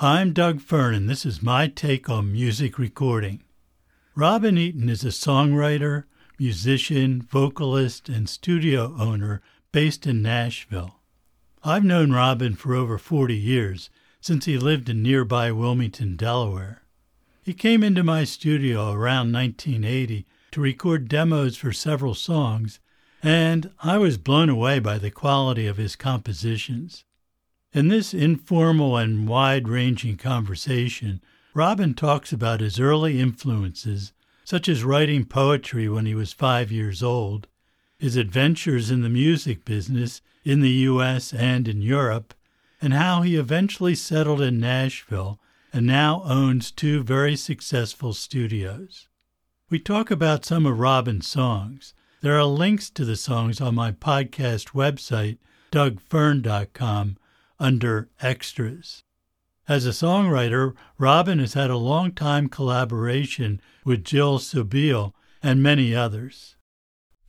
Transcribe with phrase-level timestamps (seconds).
[0.00, 3.44] I'm Doug Fearn, and this is my take on music recording.
[4.16, 6.02] Robin Eaton is a songwriter,
[6.36, 10.98] musician, vocalist, and studio owner based in Nashville.
[11.62, 13.88] I've known Robin for over 40 years,
[14.20, 16.82] since he lived in nearby Wilmington, Delaware.
[17.44, 22.80] He came into my studio around 1980 to record demos for several songs,
[23.22, 27.04] and I was blown away by the quality of his compositions.
[27.74, 31.20] In this informal and wide ranging conversation,
[31.54, 34.12] Robin talks about his early influences,
[34.44, 37.48] such as writing poetry when he was five years old,
[37.98, 41.32] his adventures in the music business in the U.S.
[41.32, 42.32] and in Europe,
[42.80, 45.40] and how he eventually settled in Nashville
[45.72, 49.08] and now owns two very successful studios.
[49.68, 51.92] We talk about some of Robin's songs.
[52.20, 55.38] There are links to the songs on my podcast website,
[55.72, 57.16] dougfearn.com
[57.58, 59.02] under Extras.
[59.66, 65.94] As a songwriter, Robin has had a long time collaboration with Jill Sobule and many
[65.94, 66.56] others.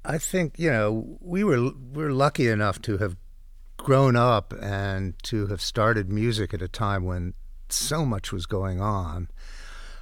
[0.03, 3.16] I think, you know, we were we're lucky enough to have
[3.77, 7.33] grown up and to have started music at a time when
[7.69, 9.30] so much was going on.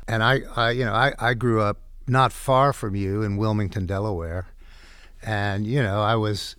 [0.07, 3.85] And I, I you know, I, I grew up not far from you in Wilmington,
[3.85, 4.47] Delaware.
[5.21, 6.55] And, you know, I was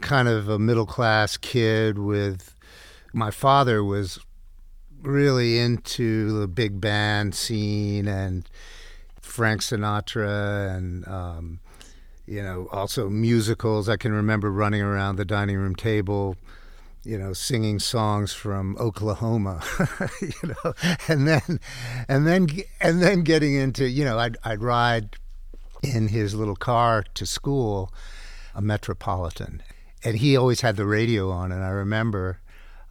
[0.00, 2.53] kind of a middle class kid with
[3.14, 4.18] my father was
[5.00, 8.48] really into the big band scene and
[9.20, 11.60] Frank Sinatra and um,
[12.26, 13.88] you know also musicals.
[13.88, 16.36] I can remember running around the dining room table,
[17.04, 19.62] you know, singing songs from Oklahoma,
[20.20, 20.74] you know,
[21.08, 21.60] and then
[22.08, 22.48] and then
[22.80, 25.16] and then getting into you know I'd I'd ride
[25.82, 27.92] in his little car to school,
[28.54, 29.62] a Metropolitan,
[30.02, 32.40] and he always had the radio on, and I remember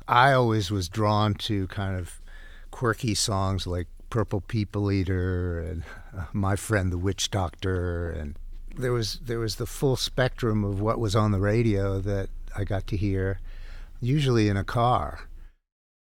[0.08, 2.22] I always was drawn to kind of
[2.72, 5.84] quirky songs like Purple People Eater and
[6.16, 8.38] uh, My Friend the Witch Doctor and
[8.76, 12.64] there was there was the full spectrum of what was on the radio that I
[12.64, 13.40] got to hear
[14.02, 15.30] usually in a car.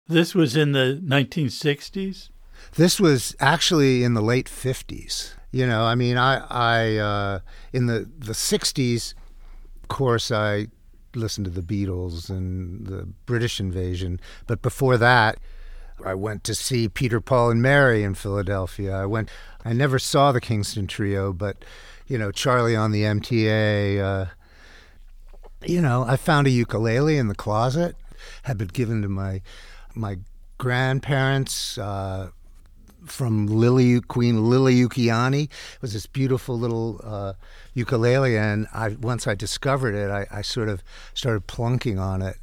[0.07, 2.31] This was in the 1960s?
[2.75, 5.35] This was actually in the late 50s.
[5.53, 7.41] You know, I mean, I, I uh,
[7.73, 9.15] in the, the 60s,
[9.83, 10.69] of course, I
[11.15, 14.21] listened to the Beatles and the British invasion.
[14.47, 15.39] But before that,
[16.05, 18.95] I went to see Peter, Paul, and Mary in Philadelphia.
[18.95, 19.31] I went.
[19.65, 21.65] I never saw the Kingston Trio, but
[22.07, 24.01] you know, Charlie on the MTA.
[24.01, 24.27] Uh,
[25.67, 27.97] you know, I found a ukulele in the closet.
[28.43, 29.43] Had been given to my
[29.95, 30.19] my
[30.57, 31.79] grandparents.
[31.79, 32.31] Uh,
[33.11, 35.45] from Lily Queen Liliuokalani.
[35.45, 37.33] It was this beautiful little uh,
[37.75, 40.83] ukulele, and I once I discovered it, I, I, sort of
[41.15, 42.37] started plunking on it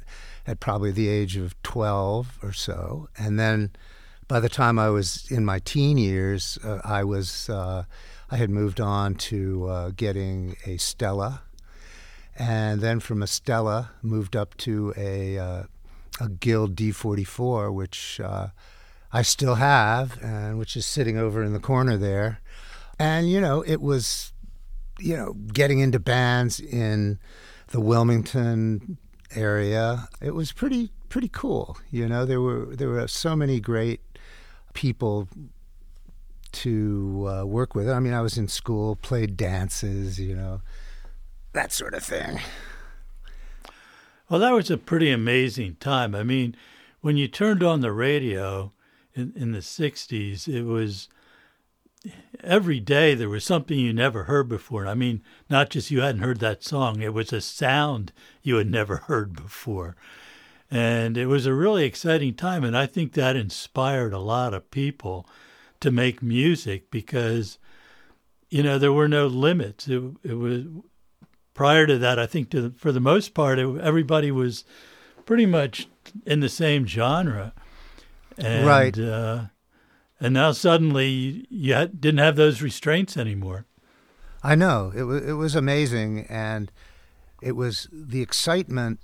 [0.46, 3.70] at probably the age of twelve or so, and then
[4.28, 7.84] by the time I was in my teen years, uh, I was uh,
[8.30, 11.42] I had moved on to uh, getting a Stella,
[12.36, 15.62] and then from a Stella moved up to a uh,
[16.20, 18.48] a Guild D44, which uh,
[19.16, 22.42] I still have, and which is sitting over in the corner there.
[22.98, 24.34] And you know, it was,
[24.98, 27.18] you know, getting into bands in
[27.68, 28.98] the Wilmington
[29.34, 30.08] area.
[30.20, 31.78] It was pretty pretty cool.
[31.90, 34.02] You know, there were there were so many great
[34.74, 35.28] people
[36.52, 37.88] to uh, work with.
[37.88, 40.60] I mean, I was in school, played dances, you know,
[41.54, 42.38] that sort of thing.
[44.28, 46.14] Well, that was a pretty amazing time.
[46.14, 46.54] I mean,
[47.00, 48.72] when you turned on the radio,
[49.16, 51.08] in, in the 60s, it was
[52.44, 54.86] every day there was something you never heard before.
[54.86, 58.12] I mean, not just you hadn't heard that song, it was a sound
[58.42, 59.96] you had never heard before.
[60.70, 62.64] And it was a really exciting time.
[62.64, 65.26] And I think that inspired a lot of people
[65.80, 67.58] to make music because,
[68.50, 69.88] you know, there were no limits.
[69.88, 70.64] It, it was
[71.54, 74.64] prior to that, I think to, for the most part, it, everybody was
[75.24, 75.88] pretty much
[76.24, 77.52] in the same genre.
[78.38, 78.98] And, right.
[78.98, 79.46] Uh,
[80.20, 83.66] and now suddenly you had, didn't have those restraints anymore.
[84.42, 86.70] I know it was it was amazing, and
[87.42, 89.00] it was the excitement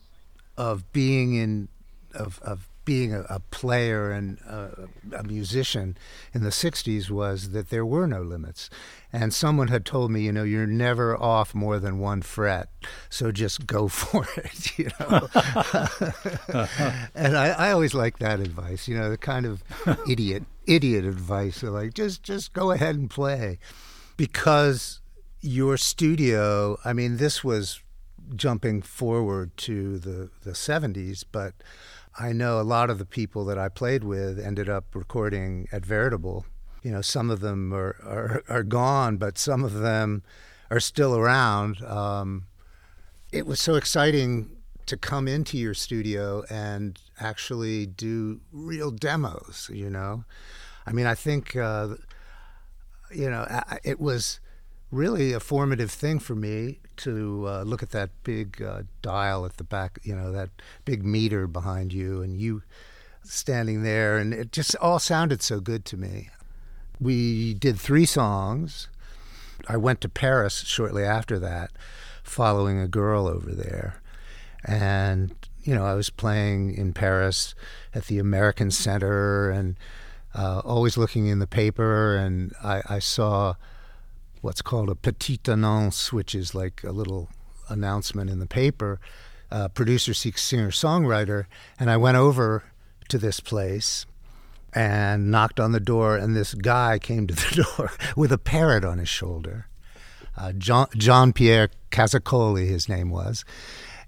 [0.56, 1.68] of being in
[2.14, 5.96] of of being a, a player and a, a, musician
[6.32, 8.68] in the 60s was that there were no limits.
[9.12, 12.68] And someone had told me, you know, you're never off more than one fret,
[13.08, 15.28] so just go for it, you know.
[17.14, 19.62] and I, I always like that advice, you know, the kind of
[20.08, 23.58] idiot idiot advice, so like just just go ahead and play,
[24.16, 25.00] because
[25.42, 26.78] your studio.
[26.84, 27.82] I mean, this was
[28.34, 31.54] jumping forward to the the 70s, but
[32.18, 35.84] I know a lot of the people that I played with ended up recording at
[35.84, 36.44] Veritable.
[36.82, 40.22] You know, some of them are, are, are gone, but some of them
[40.70, 41.82] are still around.
[41.82, 42.46] Um,
[43.30, 44.50] it was so exciting
[44.86, 50.24] to come into your studio and actually do real demos, you know.
[50.86, 51.94] I mean, I think, uh,
[53.14, 53.46] you know,
[53.84, 54.40] it was
[54.92, 59.56] really a formative thing for me to uh, look at that big uh, dial at
[59.56, 60.50] the back, you know, that
[60.84, 62.62] big meter behind you, and you
[63.24, 66.28] standing there, and it just all sounded so good to me.
[67.00, 68.88] We did three songs.
[69.66, 71.70] I went to Paris shortly after that,
[72.22, 74.02] following a girl over there.
[74.64, 77.54] And, you know, I was playing in Paris
[77.94, 79.76] at the American Center and
[80.34, 83.54] uh, always looking in the paper, and I, I saw
[84.42, 87.30] what's called a petite annonce, which is like a little
[87.68, 89.00] announcement in the paper.
[89.50, 91.46] Uh, producer seeks singer songwriter,
[91.78, 92.64] and I went over
[93.08, 94.04] to this place
[94.74, 98.84] and knocked on the door, and this guy came to the door with a parrot
[98.84, 99.68] on his shoulder.
[100.36, 103.44] Uh, John, John Pierre Cazacoli, his name was.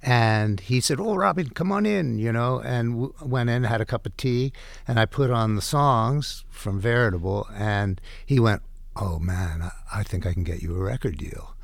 [0.03, 2.61] And he said, "Oh, Robin, come on in," you know.
[2.61, 4.53] And w- went in, had a cup of tea,
[4.87, 8.63] and I put on the songs from Veritable, and he went,
[8.97, 11.55] oh man, I think I can get you a record deal.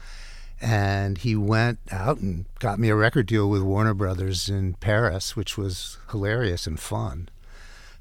[0.61, 5.35] And he went out and got me a record deal with Warner Brothers in Paris,
[5.35, 7.31] which was hilarious and fun.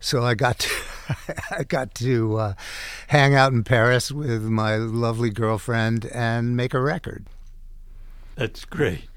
[0.02, 0.70] So I got to,
[1.52, 2.54] I got to uh,
[3.08, 7.26] hang out in Paris with my lovely girlfriend and make a record.
[8.36, 9.08] That's great.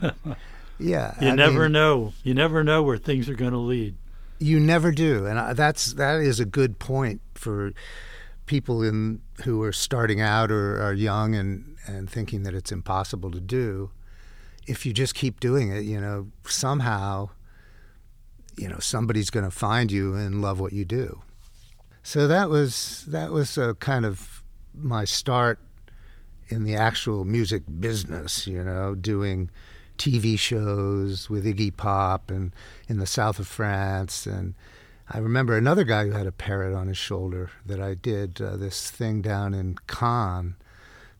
[0.78, 2.12] yeah, you I never mean, know.
[2.22, 3.94] You never know where things are going to lead.
[4.38, 7.72] You never do, and I, that's that is a good point for
[8.46, 13.30] people in who are starting out or are young and, and thinking that it's impossible
[13.30, 13.90] to do,
[14.66, 17.30] if you just keep doing it, you know, somehow,
[18.56, 21.22] you know, somebody's going to find you and love what you do.
[22.02, 24.42] So that was that was a kind of
[24.74, 25.60] my start
[26.48, 29.50] in the actual music business, you know, doing
[29.98, 32.52] TV shows with Iggy Pop and
[32.88, 34.54] in the south of France and
[35.14, 38.56] I remember another guy who had a parrot on his shoulder that I did uh,
[38.56, 40.54] this thing down in Cannes,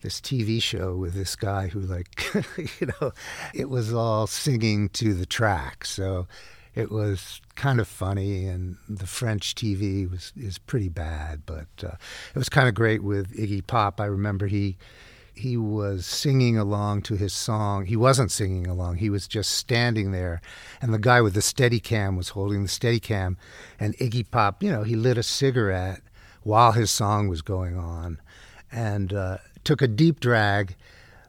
[0.01, 2.33] this TV show with this guy who, like,
[2.81, 3.11] you know,
[3.53, 5.85] it was all singing to the track.
[5.85, 6.27] So
[6.73, 11.95] it was kind of funny, and the French TV was is pretty bad, but uh,
[12.33, 14.01] it was kind of great with Iggy Pop.
[14.01, 14.75] I remember he
[15.35, 17.85] he was singing along to his song.
[17.85, 18.97] He wasn't singing along.
[18.97, 20.41] He was just standing there,
[20.81, 23.37] and the guy with the Steadicam was holding the Steadicam,
[23.79, 26.01] and Iggy Pop, you know, he lit a cigarette
[26.43, 28.19] while his song was going on,
[28.71, 30.75] and uh, took a deep drag,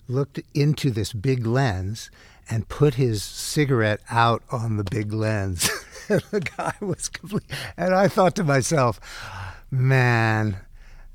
[0.08, 2.10] looked into this big lens,
[2.50, 5.70] and put his cigarette out on the big lens.
[6.08, 7.44] the guy was complete,
[7.76, 9.00] and I thought to myself,
[9.70, 10.63] man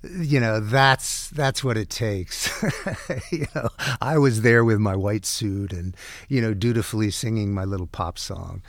[0.04, 2.50] you know that's that's what it takes.
[3.31, 3.69] You know
[4.01, 5.96] i was there with my white suit and
[6.28, 8.62] you know dutifully singing my little pop song.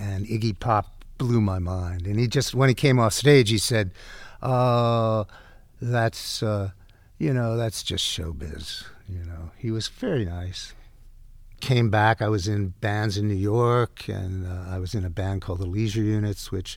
[0.00, 2.06] And iggy pop blew my mind.
[2.06, 3.92] And he just when he came off stage he said
[4.40, 5.24] uh
[5.80, 6.70] that's uh
[7.18, 8.84] you know that's just showbiz.
[9.08, 10.74] You know he was very nice
[11.62, 12.20] came back.
[12.20, 15.60] I was in bands in New York, and uh, I was in a band called
[15.60, 16.76] the Leisure Units, which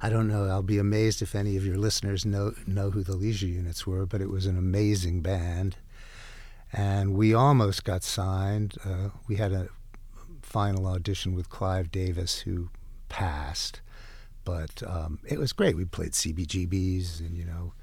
[0.00, 0.46] I don't know.
[0.46, 4.06] I'll be amazed if any of your listeners know know who the Leisure Units were,
[4.06, 5.76] but it was an amazing band,
[6.72, 8.74] and we almost got signed.
[8.84, 9.68] Uh, we had a
[10.40, 12.70] final audition with Clive Davis, who
[13.08, 13.82] passed,
[14.44, 15.76] but um, it was great.
[15.76, 17.74] We played CBGBs, and you know.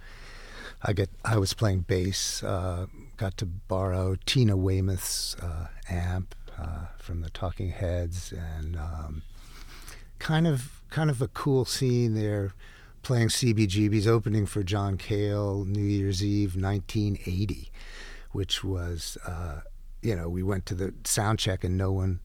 [0.81, 1.09] I get.
[1.25, 2.41] I was playing bass.
[2.41, 2.85] Uh,
[3.17, 9.21] got to borrow Tina Weymouth's uh, amp, uh, from the Talking Heads, and um,
[10.19, 12.53] kind of kind of a cool scene there,
[13.03, 17.71] playing CBGB's opening for John Cale New Year's Eve 1980,
[18.31, 19.61] which was uh,
[20.01, 22.19] you know we went to the sound check and no one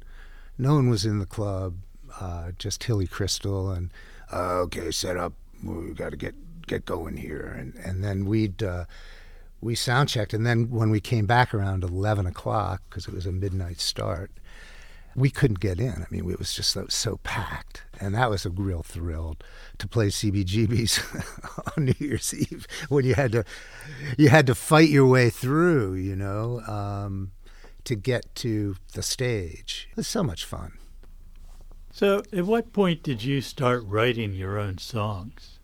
[0.59, 1.76] no one was in the club,
[2.21, 3.91] uh, just Hilly Kristal and
[4.33, 5.33] okay set up.
[5.62, 6.35] We got to get
[6.67, 7.55] get going here.
[7.59, 8.85] And and then we'd uh,
[9.64, 13.26] we sound checked, and then when we came back around eleven o'clock because it was
[13.26, 14.30] a midnight start,
[15.16, 16.02] we couldn't get in.
[16.02, 19.37] I mean, it was just so, so packed, and that was a real thrill
[19.78, 23.44] to play CBGBs on New Year's Eve when you had to
[24.18, 27.33] you had to fight your way through, you know, um,
[27.85, 29.88] to get to the stage.
[29.92, 30.73] It was so much fun.
[31.90, 35.61] So, at what point did you start writing your own songs?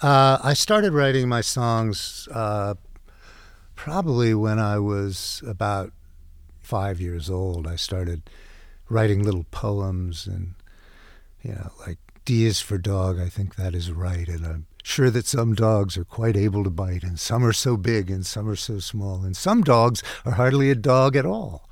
[0.00, 2.74] Uh, I started writing my songs uh,
[3.74, 5.92] probably when I was about
[6.60, 8.22] five years old, I started
[8.88, 10.54] writing little poems and
[11.42, 13.18] You know, like D is for dog.
[13.18, 16.70] I think that is right, and I'm sure that some dogs are quite able to
[16.70, 20.32] bite, and some are so big, and some are so small, and some dogs are
[20.32, 21.68] hardly a dog at all.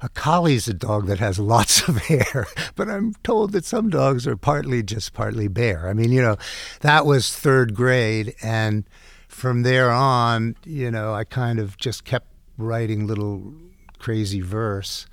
[0.00, 4.26] A collie's a dog that has lots of hair, but I'm told that some dogs
[4.26, 5.88] are partly just partly bare.
[5.88, 6.36] I mean, you know,
[6.80, 8.84] that was third grade, and
[9.28, 12.28] from there on, you know, I kind of just kept
[12.58, 13.54] writing little
[13.98, 15.06] crazy verse.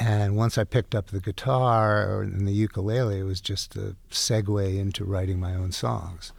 [0.00, 4.78] And once I picked up the guitar and the ukulele, it was just a segue
[4.78, 6.32] into writing my own songs.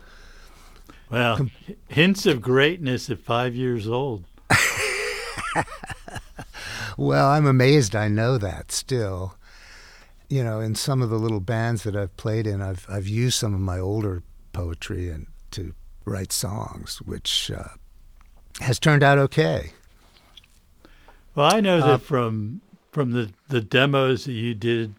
[1.10, 1.52] Well, Com-
[1.88, 4.26] hints of greatness at five years old.
[6.98, 9.36] well, I'm amazed I know that still.
[10.28, 13.38] You know, in some of the little bands that I've played in, I've I've used
[13.38, 14.24] some of my older
[14.54, 15.74] poetry and to
[16.06, 17.70] write songs, which uh,
[18.62, 19.72] has turned out okay.
[21.34, 24.96] Well, I know uh, that from from the the demos that you did,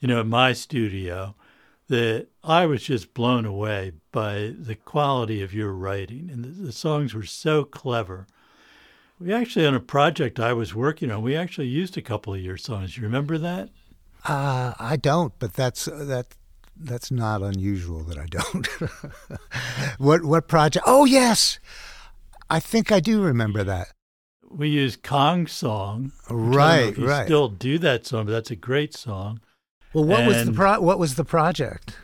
[0.00, 1.34] you know, in my studio,
[1.88, 6.72] that I was just blown away by the quality of your writing, and the, the
[6.72, 8.26] songs were so clever.
[9.18, 12.40] We actually, on a project I was working on, we actually used a couple of
[12.40, 12.98] your songs.
[12.98, 13.70] You remember that?
[14.24, 16.26] Uh, I don't, but that's uh, that
[16.78, 18.66] that's not unusual that I don't.
[19.98, 20.84] what what project?
[20.86, 21.58] Oh yes,
[22.50, 23.88] I think I do remember that.
[24.48, 26.12] We used Kong song.
[26.30, 27.26] Right, right.
[27.26, 29.40] Still do that song, but that's a great song.
[29.92, 31.96] Well, what and was the pro- what was the project?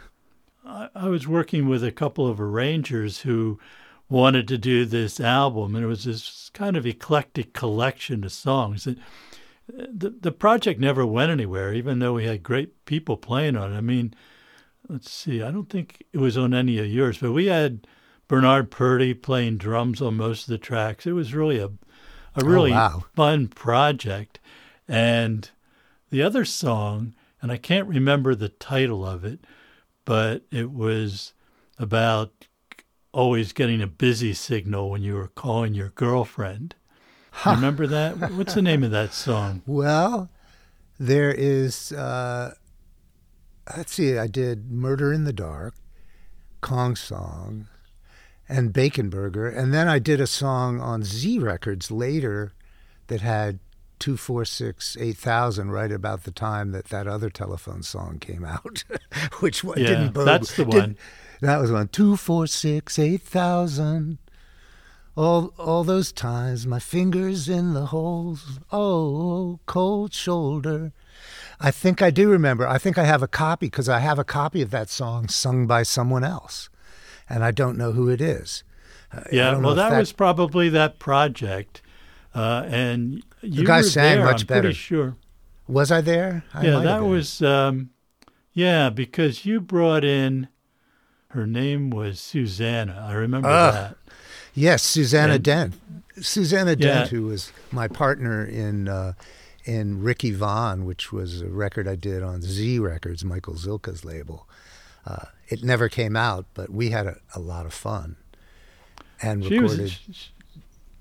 [0.65, 3.59] I, I was working with a couple of arrangers who
[4.09, 8.87] wanted to do this album, and it was this kind of eclectic collection of songs.
[8.87, 8.99] And
[9.79, 13.73] uh, the the project never went anywhere, even though we had great people playing on
[13.73, 13.77] it.
[13.77, 14.15] I mean,
[14.89, 17.87] let's see, I don't think it was on any of yours, but we had
[18.29, 21.07] Bernard Purdie playing drums on most of the tracks.
[21.07, 21.71] It was really a
[22.35, 23.05] a really oh, wow.
[23.15, 24.41] fun project.
[24.89, 25.51] And
[26.11, 29.41] the other song, and I can't remember the title of it,
[30.05, 31.33] but it was
[31.79, 32.47] about
[33.13, 36.75] always getting a busy signal when you were calling your girlfriend.
[37.47, 38.33] Remember that?
[38.33, 39.63] What's the name of that song?
[39.67, 40.31] Well,
[40.99, 42.55] there is, uh,
[43.77, 45.75] let's see, I did Murder in the Dark,
[46.61, 47.69] Kong Song,
[48.49, 49.49] and Bacon Burger.
[49.49, 52.53] And then I did a song on Z Records later
[53.07, 53.59] that had
[53.99, 58.85] 246 8000 right about the time that that other telephone song came out,
[59.41, 60.27] which yeah, didn't bode.
[60.27, 60.97] That's the one.
[61.41, 61.89] That was one.
[61.89, 64.19] 246 8000.
[65.15, 68.59] All, all those times, my fingers in the holes.
[68.73, 70.93] Oh, oh cold shoulder.
[71.61, 72.67] I think I do remember.
[72.67, 75.67] I think I have a copy because I have a copy of that song sung
[75.67, 76.69] by someone else
[77.33, 78.63] and I don't know who it is.
[79.11, 81.83] Uh, yeah, well, that, that, was probably that project,
[82.35, 84.61] uh, and the guy sang there, much I'm better.
[84.63, 85.17] Pretty sure.
[85.67, 86.45] Was I there?
[86.55, 87.43] I yeah, that was.
[87.43, 87.91] Um,
[88.53, 90.49] yeah, because you brought in.
[91.29, 93.07] Her name was Susanna.
[93.09, 93.97] I remember uh, that.
[94.53, 95.75] Yes, Susanna and, Dent.
[96.21, 99.15] Susanna Dent, who was my partner in uh,
[99.65, 104.49] in Ricky Vaughn, which was a record I did on Z Records, Michael Zilkha's label.
[105.07, 108.17] Uh, it never came out, but we had a, a lot of fun
[109.23, 109.81] and she recorded.
[109.81, 110.33] Was, she,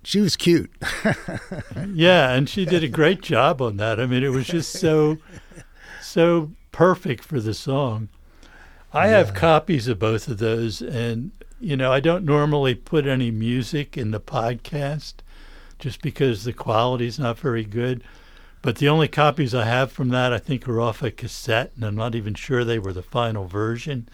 [0.04, 0.72] she was cute.
[1.94, 4.00] yeah, and she did a great job on that.
[4.00, 5.18] I mean, it was just so
[6.02, 8.10] so perfect for the song.
[8.94, 9.18] I yeah.
[9.18, 13.98] have copies of both of those, and you know, I don't normally put any music
[13.98, 15.16] in the podcast
[15.80, 18.04] just because the quality is not very good.
[18.62, 21.84] But the only copies I have from that, I think, are off a cassette, and
[21.84, 24.08] I'm not even sure they were the final version.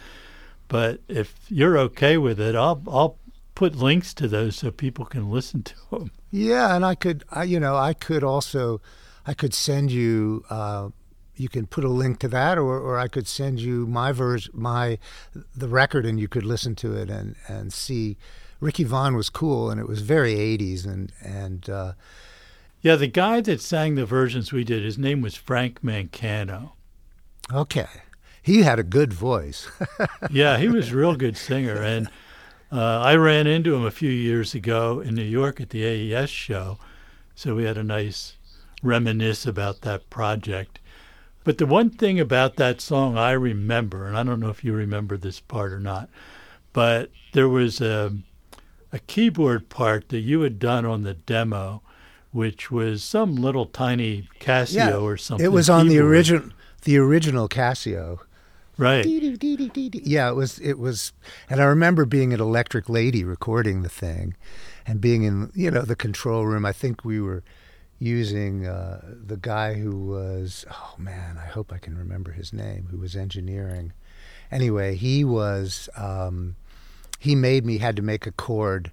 [0.70, 3.18] But if you're okay with it, I'll I'll
[3.56, 6.12] put links to those so people can listen to them.
[6.30, 8.82] Yeah, and I could, I, you know, I could also,
[9.25, 10.46] I could send you.
[10.50, 10.89] Uh,
[11.36, 14.54] you can put a link to that, or, or I could send you my version,
[14.56, 14.98] my
[15.56, 18.18] the record, and you could listen to it and and see.
[18.60, 21.94] Ricky Vaughn was cool, and it was very '80s, and and uh,
[22.81, 26.74] yeah, the guy that sang the versions we did, his name was Frank Mancano.
[27.51, 27.88] Okay.
[28.41, 29.69] He had a good voice.
[30.31, 31.81] yeah, he was a real good singer.
[31.81, 32.07] And
[32.72, 36.29] uh, I ran into him a few years ago in New York at the AES
[36.29, 36.77] show.
[37.36, 38.38] So we had a nice
[38.84, 40.79] reminisce about that project.
[41.43, 44.74] But the one thing about that song I remember, and I don't know if you
[44.74, 46.10] remember this part or not,
[46.74, 48.13] but there was a,
[48.91, 51.81] a keyboard part that you had done on the demo
[52.38, 55.44] which was some little tiny Casio yeah, or something.
[55.44, 55.91] It was on keyboard.
[55.91, 56.50] the original
[56.84, 58.20] the original Casio.
[58.77, 59.03] Right.
[59.03, 61.13] Yeah, it was it was
[61.50, 64.36] and I remember being at Electric Lady recording the thing
[64.86, 66.63] and being in you know the control room.
[66.63, 67.44] I think we were
[67.98, 72.89] using uh, the guy who was oh man, I hope I can remember his name,
[72.91, 73.94] who was engineering.
[74.51, 76.56] Anyway, he was um,
[77.17, 78.91] he made me had to make a cord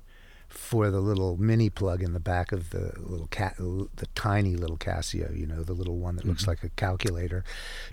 [0.54, 4.76] for the little mini plug in the back of the little cat, the tiny little
[4.76, 6.30] Casio, you know, the little one that mm-hmm.
[6.30, 7.44] looks like a calculator,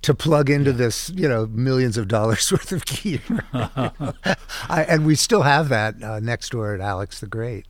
[0.02, 0.78] to plug into yeah.
[0.78, 3.22] this, you know, millions of dollars worth of gear.
[3.54, 7.68] I, and we still have that uh, next door at Alex the Great.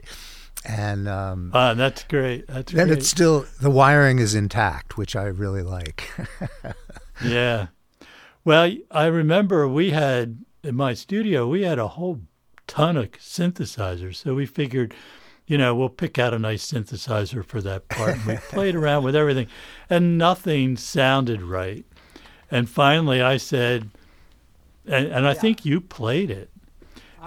[0.63, 2.47] And um, uh, that's great.
[2.47, 2.97] That's and great.
[2.99, 6.11] it's still the wiring is intact, which I really like.
[7.25, 7.67] yeah.
[8.45, 12.21] Well, I remember we had in my studio we had a whole
[12.71, 14.15] ton of synthesizers.
[14.15, 14.93] So we figured,
[15.45, 18.15] you know, we'll pick out a nice synthesizer for that part.
[18.15, 19.47] And we played around with everything,
[19.89, 21.85] and nothing sounded right.
[22.49, 23.89] And finally, I said,
[24.85, 26.49] and, and I think you played it.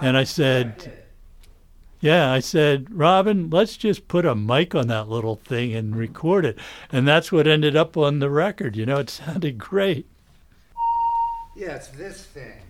[0.01, 1.05] And I said,
[1.99, 6.43] yeah, I said, Robin, let's just put a mic on that little thing and record
[6.43, 6.57] it.
[6.91, 8.75] And that's what ended up on the record.
[8.75, 10.07] You know, it sounded great.
[11.55, 12.63] Yeah, it's this thing.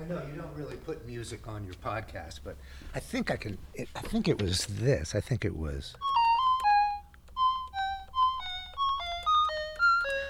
[0.00, 2.56] I know you don't really put music on your podcast, but
[2.94, 3.58] I think I can.
[3.74, 5.14] It, I think it was this.
[5.14, 5.94] I think it was.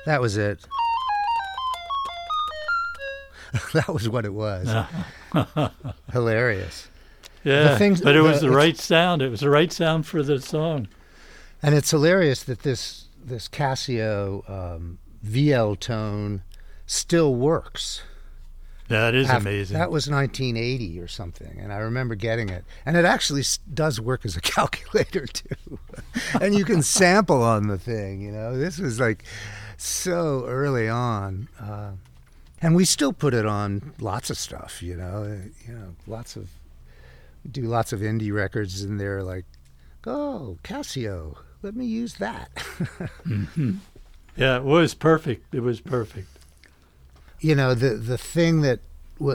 [0.07, 0.67] That was it.
[3.75, 4.69] that was what it was.
[6.13, 6.89] Hilarious.
[7.45, 9.23] Yeah, things, but it was the, the right sound.
[9.23, 10.89] It was the right sound for the song.
[11.63, 16.43] And it's hilarious that this this Casio um, VL tone
[16.87, 18.03] still works.
[18.89, 19.79] That is amazing.
[19.79, 22.65] That was 1980 or something, and I remember getting it.
[22.87, 23.43] And it actually
[23.73, 25.79] does work as a calculator too,
[26.41, 28.23] and you can sample on the thing.
[28.23, 29.25] You know, this was like
[29.77, 31.93] so early on, uh,
[32.63, 34.83] and we still put it on lots of stuff.
[34.83, 36.49] You know, you know, lots of
[37.51, 39.45] do lots of indie records, and they're like,
[40.07, 43.77] "Oh, Casio, let me use that." mm-hmm.
[44.35, 45.55] Yeah, it was perfect.
[45.55, 46.38] It was perfect
[47.41, 48.81] you know the the thing that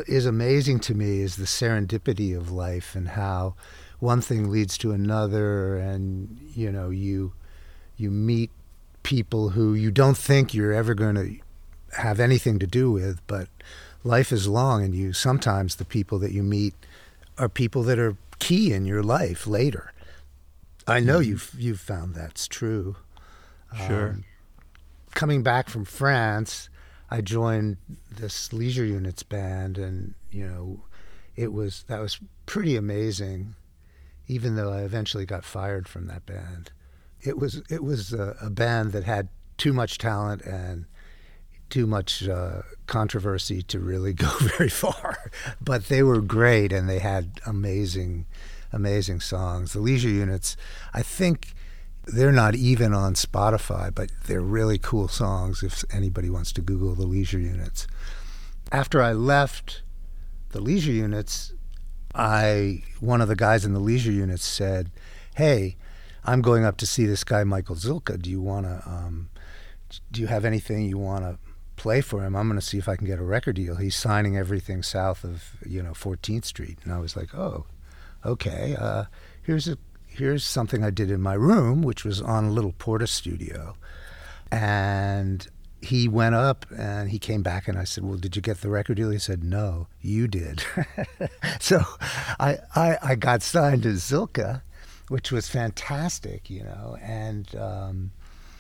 [0.08, 3.54] is amazing to me is the serendipity of life and how
[4.00, 7.34] one thing leads to another and you know you
[7.98, 8.50] you meet
[9.04, 11.36] people who you don't think you're ever going to
[11.98, 13.48] have anything to do with but
[14.04, 16.74] life is long and you sometimes the people that you meet
[17.38, 19.92] are people that are key in your life later.
[20.86, 21.30] I know mm-hmm.
[21.30, 22.98] you've you've found that's true.
[23.88, 24.10] Sure.
[24.10, 24.24] Um,
[25.16, 26.70] coming back from france
[27.10, 27.78] I joined
[28.10, 30.84] this leisure units band, and you know,
[31.36, 33.56] it was that was pretty amazing.
[34.28, 36.72] Even though I eventually got fired from that band,
[37.22, 40.86] it was it was a, a band that had too much talent and
[41.70, 45.32] too much uh, controversy to really go very far.
[45.62, 48.26] But they were great, and they had amazing,
[48.72, 49.74] amazing songs.
[49.74, 50.56] The leisure units,
[50.94, 51.54] I think
[52.06, 56.96] they're not even on Spotify, but they're really cool songs if anybody wants to Google
[56.96, 57.88] the leisure units.
[58.72, 59.84] After I left
[60.50, 61.54] the leisure units,
[62.14, 64.92] I one of the guys in the leisure units said,
[65.36, 65.78] "Hey,
[66.26, 68.22] I'm going up to see this guy Michael Zilkha.
[68.22, 68.84] Do you want to?
[68.86, 69.30] Um,
[70.12, 71.38] do you have anything you want to
[71.76, 72.36] play for him?
[72.36, 73.76] I'm going to see if I can get a record deal.
[73.76, 77.66] He's signing everything south of you know 14th Street." And I was like, "Oh,
[78.26, 78.76] okay.
[78.78, 79.06] Uh,
[79.42, 79.78] here's a
[80.14, 83.76] here's something I did in my room, which was on a little Portastudio.
[84.52, 85.48] And
[85.82, 88.70] he went up and he came back and I said, Well, did you get the
[88.70, 89.10] record deal?
[89.10, 90.64] He said, No, you did.
[91.60, 91.82] so
[92.40, 94.62] I, I, I, got signed to Zilkha,
[95.10, 96.98] which was fantastic, you know.
[97.02, 98.12] And, um,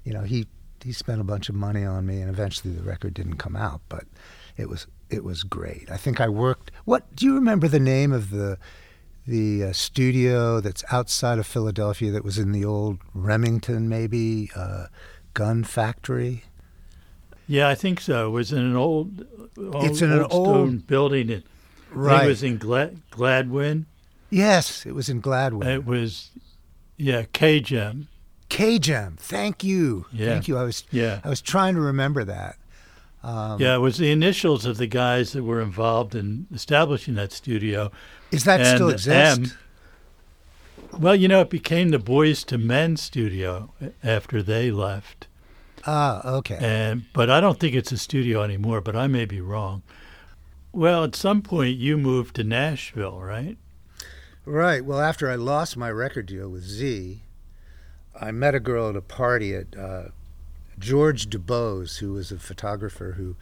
[0.03, 0.47] you know, he,
[0.83, 3.81] he spent a bunch of money on me and eventually the record didn't come out,
[3.87, 4.05] but
[4.57, 5.89] it was, it was great.
[5.89, 6.71] I think I worked.
[6.85, 8.57] What do you remember the name of the
[9.25, 14.87] the uh, studio that's outside of Philadelphia that was in the old Remington, maybe uh,
[15.33, 16.43] gun factory.
[17.47, 18.27] Yeah, I think so.
[18.27, 19.25] It was in an old,
[19.57, 21.29] old it's in old an old stone building.
[21.29, 21.43] It,
[21.91, 22.25] right.
[22.25, 23.85] it was in Glad, Gladwyne.
[24.29, 25.67] Yes, it was in Gladwyne.
[25.67, 26.31] It was,
[26.97, 28.07] yeah, KGEM.
[28.49, 29.17] KGEM.
[29.17, 30.05] Thank you.
[30.11, 30.29] Yeah.
[30.29, 30.57] Thank you.
[30.57, 31.21] I was yeah.
[31.23, 32.57] I was trying to remember that.
[33.23, 37.31] Um, yeah, it was the initials of the guys that were involved in establishing that
[37.31, 37.91] studio.
[38.33, 39.39] Is that and still exist?
[39.39, 39.51] M,
[40.99, 45.27] well, you know, it became the Boyz II Men studio after they left.
[45.85, 46.57] Ah, okay.
[46.59, 48.81] And but I don't think it's a studio anymore.
[48.81, 49.83] But I may be wrong.
[50.71, 53.57] Well, at some point you moved to Nashville, right?
[54.45, 54.83] Right.
[54.83, 57.21] Well, after I lost my record deal with Z,
[58.19, 60.05] I met a girl at a party at uh,
[60.79, 63.35] George DuBose, who was a photographer who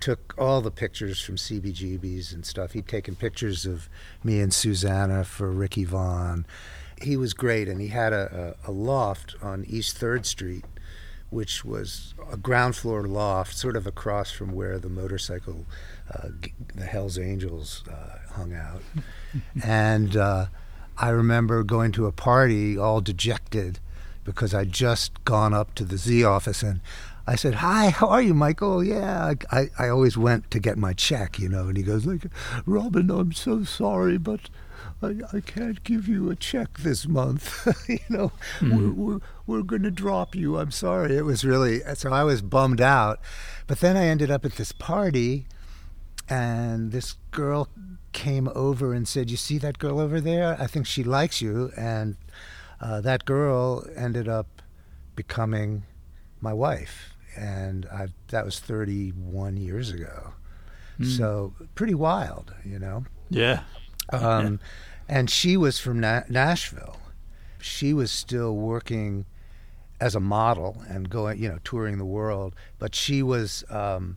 [0.00, 2.72] took all the pictures from CBGBs and stuff.
[2.72, 3.88] He'd taken pictures of
[4.24, 6.46] me and Susanna for Ricky Vaughn.
[7.02, 10.64] he was great, and he had a, a, a loft on East Third Street,
[11.30, 15.64] which was a ground floor loft, sort of across from where the motorcycle,
[16.12, 16.28] uh,
[16.74, 18.82] the Hell's Angels, uh, hung out.
[19.64, 20.46] and uh,
[20.98, 23.78] I remember going to a party all dejected
[24.24, 26.80] because I'd just gone up to the Z office and
[27.30, 30.92] I said, "Hi, how are you, Michael?" Yeah, I, I always went to get my
[30.92, 31.68] check, you know.
[31.68, 32.26] And he goes, "Like,
[32.66, 34.50] Robin, I'm so sorry, but
[35.00, 37.68] I, I can't give you a check this month.
[37.88, 38.76] you know, mm-hmm.
[38.76, 40.58] we're we're, we're going to drop you.
[40.58, 43.20] I'm sorry." It was really so I was bummed out,
[43.68, 45.46] but then I ended up at this party,
[46.28, 47.68] and this girl
[48.10, 50.56] came over and said, "You see that girl over there?
[50.58, 52.16] I think she likes you." And
[52.80, 54.62] uh, that girl ended up
[55.14, 55.84] becoming
[56.40, 60.32] my wife and I, that was 31 years ago.
[60.98, 61.16] Mm.
[61.16, 63.04] So pretty wild, you know.
[63.28, 63.62] Yeah.
[64.12, 64.20] Um,
[65.08, 65.16] yeah.
[65.16, 66.96] And she was from Na- Nashville.
[67.60, 69.26] She was still working
[70.00, 72.54] as a model and going, you know, touring the world.
[72.78, 74.16] But she was, um,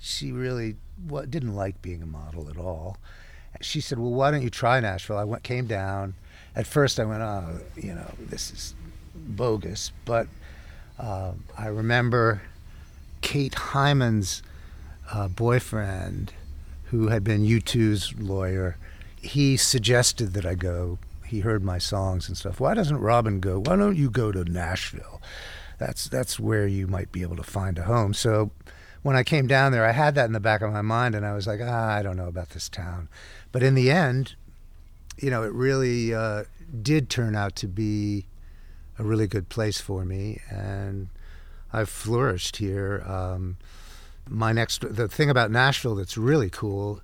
[0.00, 0.76] she really
[1.08, 2.98] what, didn't like being a model at all.
[3.62, 6.14] She said, "Well, why don't you try Nashville?" I went, came down.
[6.54, 8.74] At first, I went, "Oh, you know, this is
[9.14, 10.26] bogus," but
[10.98, 12.42] uh, I remember
[13.20, 14.42] Kate Hyman's
[15.12, 16.32] uh, boyfriend,
[16.86, 18.76] who had been U2's lawyer,
[19.20, 20.98] he suggested that I go.
[21.26, 22.60] He heard my songs and stuff.
[22.60, 23.58] Why doesn't Robin go?
[23.58, 25.20] Why don't you go to Nashville?
[25.78, 28.14] That's that's where you might be able to find a home.
[28.14, 28.50] So
[29.02, 31.26] when I came down there, I had that in the back of my mind, and
[31.26, 33.08] I was like, ah, I don't know about this town.
[33.52, 34.34] But in the end,
[35.18, 36.44] you know, it really uh,
[36.82, 38.26] did turn out to be
[38.98, 41.08] a really good place for me, and
[41.72, 43.02] I've flourished here.
[43.06, 43.58] Um,
[44.28, 47.00] my next, the thing about Nashville that's really cool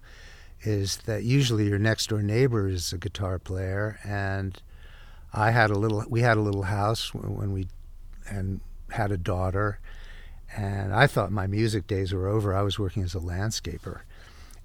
[0.63, 4.61] is that usually your next door neighbor is a guitar player, and
[5.33, 7.69] I had a little, we had a little house when we,
[8.29, 9.79] and had a daughter,
[10.57, 12.55] and I thought my music days were over.
[12.55, 14.01] I was working as a landscaper,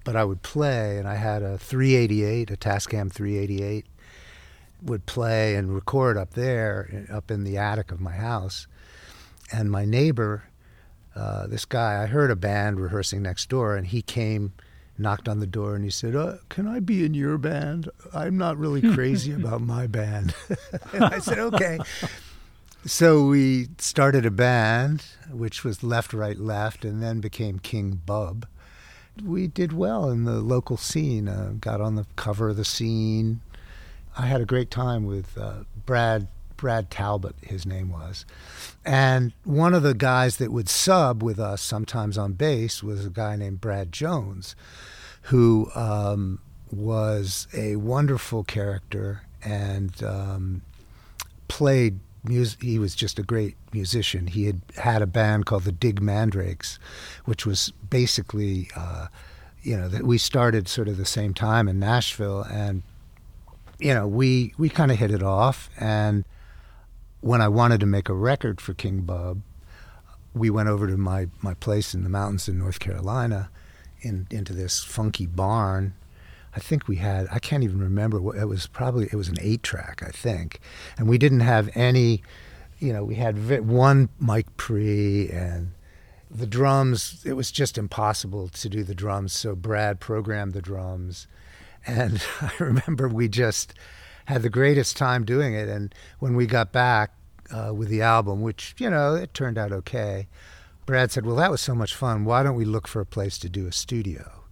[0.04, 3.86] but I would play, and I had a 388, a Tascam 388
[4.82, 8.66] would play and record up there, up in the attic of my house.
[9.52, 10.44] And my neighbor,
[11.16, 14.52] uh, this guy, I heard a band rehearsing next door, and he came,
[14.96, 17.88] knocked on the door, and he said, uh, "Can I be in your band?
[18.12, 20.34] I'm not really crazy about my band."
[20.92, 21.78] and I said, "Okay."
[22.84, 28.46] So we started a band, which was Left, Right, Left, and then became King Bub.
[29.22, 31.26] We did well in the local scene.
[31.26, 33.40] Uh, got on the cover of the scene
[34.18, 36.26] I had a great time with uh, Brad
[36.56, 38.26] Brad Talbot, his name was.
[38.84, 43.10] And one of the guys that would sub with us sometimes on bass was a
[43.10, 44.56] guy named Brad Jones,
[45.22, 46.40] who um,
[46.72, 50.62] was a wonderful character and um,
[51.46, 52.60] played music.
[52.60, 54.26] He was just a great musician.
[54.26, 56.80] He had had a band called the Dig Mandrakes,
[57.24, 59.06] which was basically, uh,
[59.62, 62.82] you know, that we started sort of the same time in Nashville and
[63.78, 65.70] you know, we we kind of hit it off.
[65.78, 66.24] And
[67.20, 69.40] when I wanted to make a record for King Bub,
[70.34, 73.50] we went over to my my place in the mountains in North Carolina,
[74.00, 75.94] in into this funky barn.
[76.56, 78.66] I think we had I can't even remember what it was.
[78.66, 80.60] Probably it was an eight track, I think,
[80.96, 82.22] and we didn't have any.
[82.80, 85.72] You know, we had one mic pre and
[86.30, 87.22] the drums.
[87.24, 91.26] It was just impossible to do the drums, so Brad programmed the drums
[91.88, 93.74] and I remember we just
[94.26, 95.68] had the greatest time doing it.
[95.68, 97.12] And when we got back
[97.50, 100.28] uh, with the album, which, you know, it turned out okay,
[100.86, 102.24] Brad said, Well, that was so much fun.
[102.24, 104.44] Why don't we look for a place to do a studio?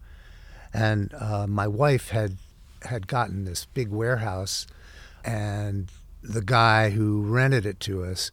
[0.73, 2.39] And uh, my wife had
[2.83, 4.67] had gotten this big warehouse,
[5.25, 5.91] and
[6.23, 8.31] the guy who rented it to us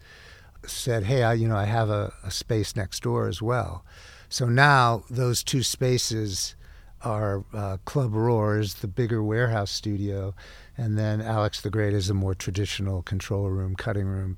[0.65, 3.85] said, "Hey, I, you know, I have a, a space next door as well."
[4.27, 6.55] So now those two spaces
[7.03, 10.33] our uh, Club Roars, the bigger warehouse studio,
[10.77, 14.37] and then Alex the Great is a more traditional control room, cutting room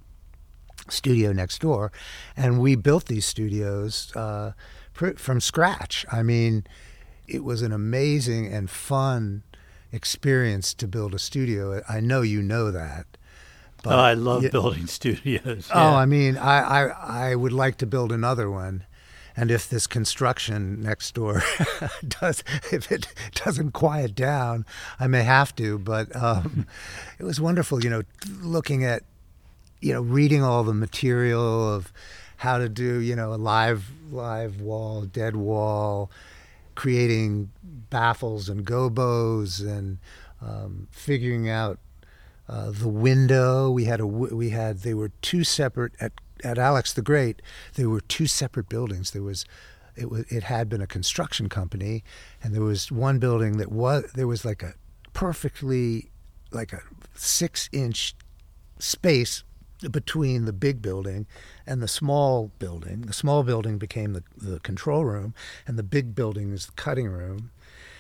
[0.90, 1.92] studio next door.
[2.36, 4.54] And we built these studios uh,
[4.94, 6.06] pr- from scratch.
[6.12, 6.66] I mean,
[7.28, 9.44] it was an amazing and fun
[9.92, 11.82] experience to build a studio.
[11.88, 13.06] I know you know that.
[13.84, 15.70] But, oh, I love building studios.
[15.74, 15.92] Oh, yeah.
[15.92, 18.86] Oh, I mean, I, I I would like to build another one
[19.38, 21.42] and if this construction next door
[22.22, 23.08] does if it
[23.44, 24.66] doesn't quiet down
[25.00, 26.68] i may have to but um,
[27.20, 28.04] it was wonderful you know
[28.42, 29.04] looking at
[29.82, 31.92] you know reading all the material of
[32.38, 36.10] how to do you know a live live wall dead wall
[36.76, 37.50] creating
[37.90, 39.98] baffles and gobos and
[40.42, 41.80] um, figuring out
[42.48, 43.72] uh, the window.
[43.72, 46.12] We had a we had they were two separate at
[46.46, 47.42] at Alex the Great.
[47.74, 49.12] There were two separate buildings.
[49.12, 49.46] There was
[49.96, 52.04] it was it had been a construction company,
[52.44, 54.74] and there was one building that was there was like a
[55.14, 56.12] perfectly
[56.52, 56.82] like a
[57.16, 58.16] six inch
[58.80, 59.44] space
[59.92, 61.26] between the big building
[61.68, 63.02] and the small building.
[63.02, 65.34] The small building became the, the control room,
[65.68, 67.52] and the big building is the cutting room.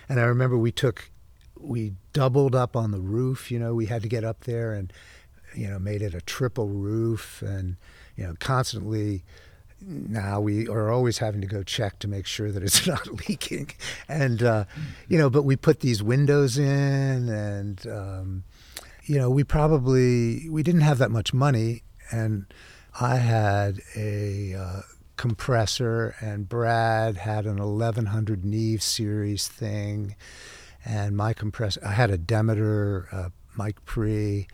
[0.07, 1.11] And I remember we took,
[1.59, 3.51] we doubled up on the roof.
[3.51, 4.93] You know, we had to get up there and,
[5.55, 7.75] you know, made it a triple roof, and
[8.15, 9.23] you know, constantly.
[9.81, 13.71] Now we are always having to go check to make sure that it's not leaking,
[14.07, 14.65] and uh,
[15.07, 15.29] you know.
[15.29, 18.43] But we put these windows in, and um,
[19.05, 22.45] you know, we probably we didn't have that much money, and
[22.99, 24.81] I had a uh,
[25.17, 30.15] compressor, and Brad had an 1100 Neve series thing,
[30.83, 31.81] and my compressor.
[31.85, 34.47] I had a Demeter uh, mic pre,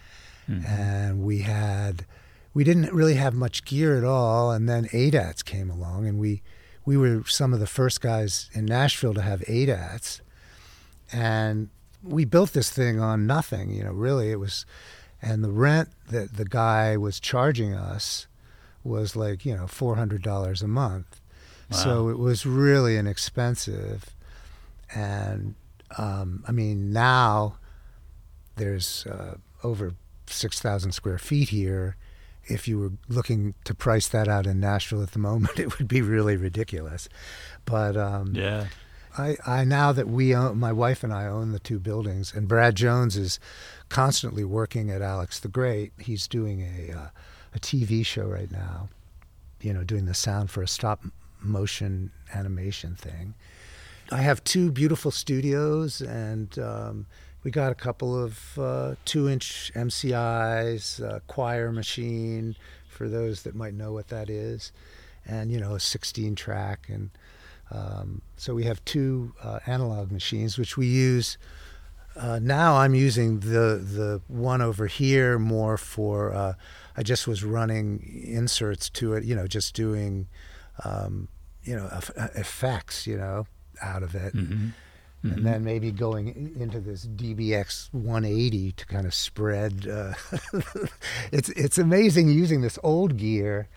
[0.49, 0.65] mm-hmm.
[0.65, 2.05] and we had
[2.53, 6.41] we didn't really have much gear at all, and then ADATs came along, and we
[6.83, 10.21] we were some of the first guys in Nashville to have ADATs,
[11.11, 11.69] and
[12.03, 14.31] we built this thing on nothing, you know, really.
[14.31, 14.65] It was,
[15.21, 18.27] and the rent that the guy was charging us
[18.83, 21.21] was like, you know, $400 a month.
[21.71, 21.77] Wow.
[21.77, 24.15] So it was really inexpensive.
[24.93, 25.55] And
[25.97, 27.57] um, I mean, now
[28.55, 29.93] there's uh, over
[30.27, 31.95] 6,000 square feet here.
[32.51, 35.87] If you were looking to price that out in Nashville at the moment, it would
[35.87, 37.09] be really ridiculous.
[37.65, 38.67] But um, yeah
[39.17, 42.47] I, I now that we own, my wife and I own the two buildings, and
[42.47, 43.39] Brad Jones is
[43.89, 45.91] constantly working at Alex the Great.
[45.99, 47.09] He's doing a uh,
[47.53, 48.87] a TV show right now,
[49.59, 51.03] you know, doing the sound for a stop
[51.41, 53.33] motion animation thing.
[54.09, 57.07] I have two beautiful studios, and um,
[57.43, 62.55] we got a couple of uh, two-inch MCIs, uh, choir machine
[62.87, 64.71] for those that might know what that is,
[65.25, 67.09] and you know, a 16 track and
[67.71, 71.37] um, so we have two uh, analog machines, which we use.
[72.15, 76.33] Uh, now I'm using the the one over here more for.
[76.33, 76.53] Uh,
[76.97, 80.27] I just was running inserts to it, you know, just doing,
[80.83, 81.29] um,
[81.63, 81.89] you know,
[82.35, 83.47] effects, you know,
[83.81, 84.35] out of it.
[84.35, 84.69] Mm-hmm.
[85.23, 85.37] Mm-hmm.
[85.37, 89.87] and then maybe going into this DBX 180 to kind of spread.
[89.87, 90.13] Uh,
[91.31, 93.69] it's it's amazing using this old gear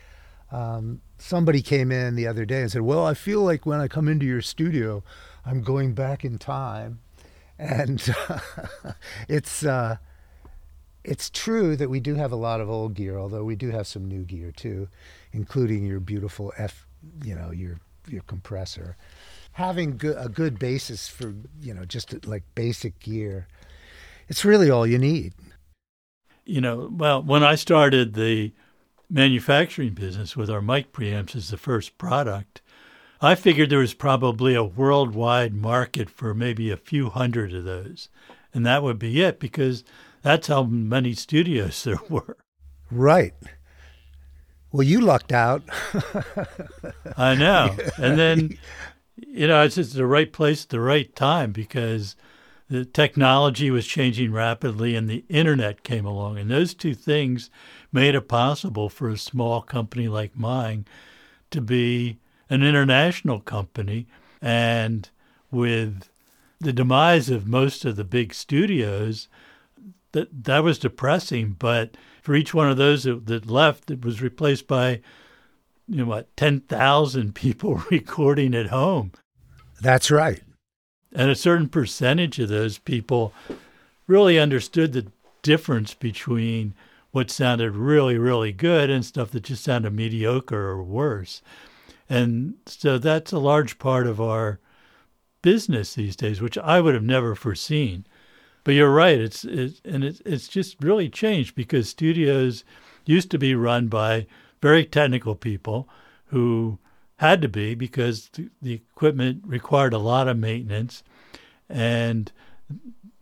[0.55, 3.89] um, somebody came in the other day and said, Well, I feel like when I
[3.89, 5.03] come into your studio,
[5.45, 7.01] I'm going back in time.
[7.59, 8.15] And
[9.29, 9.97] it's, uh,
[11.03, 13.87] it's true that we do have a lot of old gear, although we do have
[13.87, 14.89] some new gear too,
[15.33, 16.87] including your beautiful F,
[17.25, 18.97] you know, your, your compressor.
[19.55, 23.49] Having go- a good basis for, you know, just like basic gear,
[24.29, 25.33] it's really all you need.
[26.45, 28.53] You know, well, when I started the
[29.09, 32.63] manufacturing business with our mic preamps as the first product,
[33.21, 38.09] I figured there was probably a worldwide market for maybe a few hundred of those.
[38.53, 39.85] And that would be it because
[40.23, 42.37] that's how many studios there were.
[42.91, 43.35] Right.
[44.73, 45.63] Well, you lucked out.
[47.17, 47.77] I know.
[47.97, 48.59] And then,
[49.17, 52.17] you know, it's just the right place at the right time because
[52.69, 56.39] the technology was changing rapidly and the internet came along.
[56.39, 57.51] And those two things
[57.93, 60.87] made it possible for a small company like mine
[61.51, 62.19] to be
[62.51, 64.07] an international company.
[64.43, 65.09] And
[65.51, 66.09] with
[66.61, 69.29] the demise of most of the big studios,
[70.13, 71.57] that that was depressing.
[71.59, 75.01] But for each one of those that, that left, it was replaced by,
[75.89, 79.13] you know, what, 10,000 people recording at home.
[79.81, 80.43] That's right.
[81.13, 83.33] And a certain percentage of those people
[84.07, 85.07] really understood the
[85.43, 86.75] difference between
[87.13, 91.43] what sounded really, really good and stuff that just sounded mediocre or worse.
[92.09, 94.59] And so that's a large part of our
[95.43, 98.05] business these days, which I would have never foreseen.
[98.65, 102.65] But you're right, it's, it's and it's it's just really changed because studios
[103.05, 104.27] used to be run by
[104.65, 105.87] very technical people
[106.29, 106.79] who
[107.17, 108.31] had to be because
[108.63, 111.03] the equipment required a lot of maintenance
[111.69, 112.33] and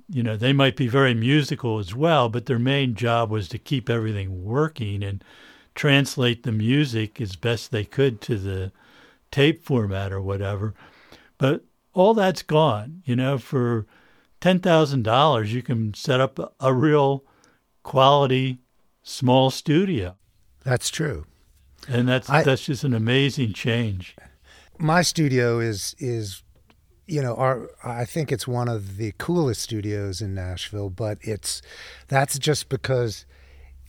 [0.09, 3.59] you know, they might be very musical as well, but their main job was to
[3.59, 5.25] keep everything working and
[5.75, 8.71] translate the music as best they could to the
[9.33, 10.75] tape format or whatever.
[11.39, 13.03] But all that's gone.
[13.05, 13.89] You know, for
[14.43, 17.25] $10,000, you can set up a real
[17.83, 18.59] quality
[19.03, 20.15] small studio.
[20.63, 21.25] That's true.
[21.89, 24.17] And that's I, that's just an amazing change.
[24.79, 26.43] My studio is is
[27.07, 31.61] you know, our I think it's one of the coolest studios in Nashville, but it's
[32.09, 33.27] that's just because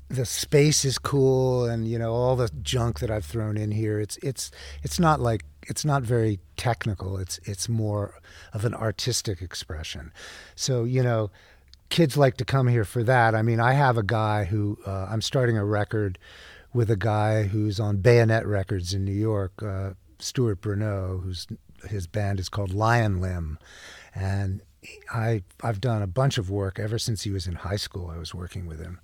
[0.10, 4.00] the space is cool and you know all the junk that I've thrown in here.
[4.00, 4.52] It's it's
[4.82, 7.18] it's not like it's not very technical.
[7.18, 8.16] It's it's more
[8.52, 10.12] of an artistic expression.
[10.56, 11.32] So you know,
[11.90, 13.36] kids like to come here for that.
[13.36, 16.18] I mean, I have a guy who uh, I'm starting a record
[16.74, 21.48] with a guy who's on Bayonet Records in New York, uh, Stewart Bronaugh, whose
[21.90, 23.60] his band is called Lion Limb,
[24.16, 24.62] and
[25.12, 28.10] I I've done a bunch of work ever since he was in high school.
[28.10, 29.00] I was working with him,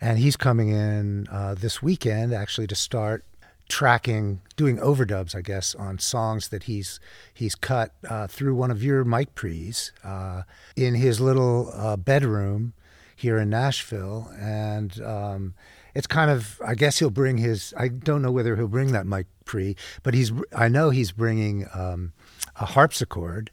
[0.00, 3.24] and he's coming in uh, this weekend actually to start
[3.68, 7.00] tracking, doing overdubs, I guess, on songs that he's
[7.32, 10.42] he's cut uh, through one of your mic pre's uh,
[10.76, 12.74] in his little uh, bedroom
[13.16, 15.54] here in Nashville, and um,
[15.94, 17.74] it's kind of I guess he'll bring his.
[17.76, 20.32] I don't know whether he'll bring that mic pre, but he's.
[20.54, 22.12] I know he's bringing um,
[22.56, 23.50] a harpsichord,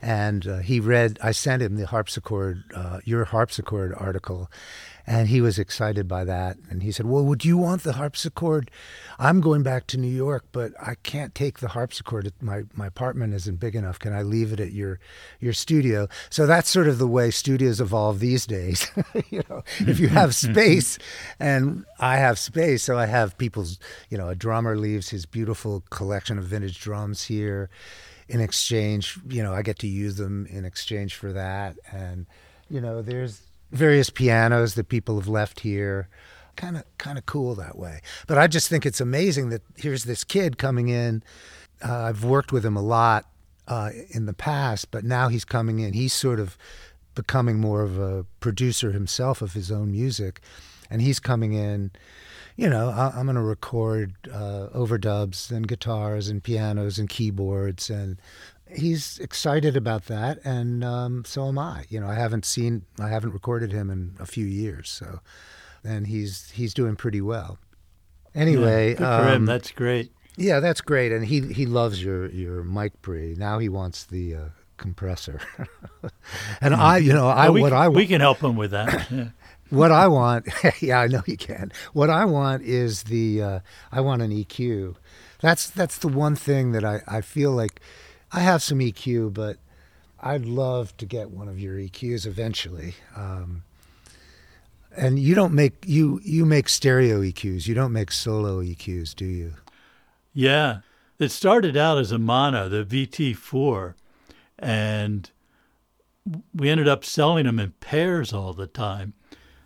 [0.00, 1.18] and uh, he read.
[1.22, 4.50] I sent him the harpsichord, uh, your harpsichord article,
[5.06, 6.56] and he was excited by that.
[6.70, 8.70] And he said, Well, would you want the harpsichord?
[9.18, 12.32] I'm going back to New York, but I can't take the harpsichord.
[12.40, 13.98] My, my apartment isn't big enough.
[13.98, 14.98] Can I leave it at your,
[15.40, 16.08] your studio?
[16.30, 18.90] So that's sort of the way studios evolve these days.
[19.30, 20.98] you know, if you have space,
[21.38, 25.82] and I have space, so I have people's, you know, a drummer leaves his beautiful
[25.90, 27.68] collection of vintage drums here.
[28.26, 31.76] In exchange, you know, I get to use them in exchange for that.
[31.92, 32.24] And,
[32.70, 33.42] you know, there's
[33.74, 36.08] various pianos that people have left here.
[36.56, 38.00] Kind of, kind of cool that way.
[38.28, 41.22] But I just think it's amazing that here's this kid coming in.
[41.86, 43.26] Uh, I've worked with him a lot
[43.66, 45.94] uh, in the past, but now he's coming in.
[45.94, 46.56] He's sort of
[47.14, 50.40] becoming more of a producer himself of his own music,
[50.88, 51.90] and he's coming in.
[52.56, 57.90] You know, I, am going to record uh, overdubs and guitars and pianos and keyboards
[57.90, 58.16] and
[58.74, 61.84] he's excited about that, and um, so am I.
[61.88, 65.20] You know, I haven't seen, I haven't recorded him in a few years, so,
[65.82, 67.58] and he's he's doing pretty well.
[68.34, 69.46] Anyway, yeah, um, him.
[69.46, 70.12] That's great.
[70.36, 73.34] Yeah, that's great, and he he loves your your mic pre.
[73.34, 74.44] Now he wants the uh,
[74.76, 75.40] compressor,
[76.60, 79.10] and I, you know, I well, we, what I we can help him with that.
[79.10, 79.28] Yeah.
[79.70, 80.46] what I want,
[80.80, 81.72] yeah, I know you can.
[81.92, 83.60] What I want is the uh,
[83.90, 84.96] I want an EQ.
[85.40, 87.80] That's that's the one thing that I, I feel like
[88.34, 89.58] I have some EQ, but
[90.20, 92.96] I'd love to get one of your EQs eventually.
[93.14, 93.62] Um,
[94.96, 97.68] and you don't make you you make stereo EQs.
[97.68, 99.54] You don't make solo EQs, do you?
[100.32, 100.80] Yeah,
[101.20, 103.94] it started out as a mono, the VT4,
[104.58, 105.30] and
[106.52, 109.14] we ended up selling them in pairs all the time.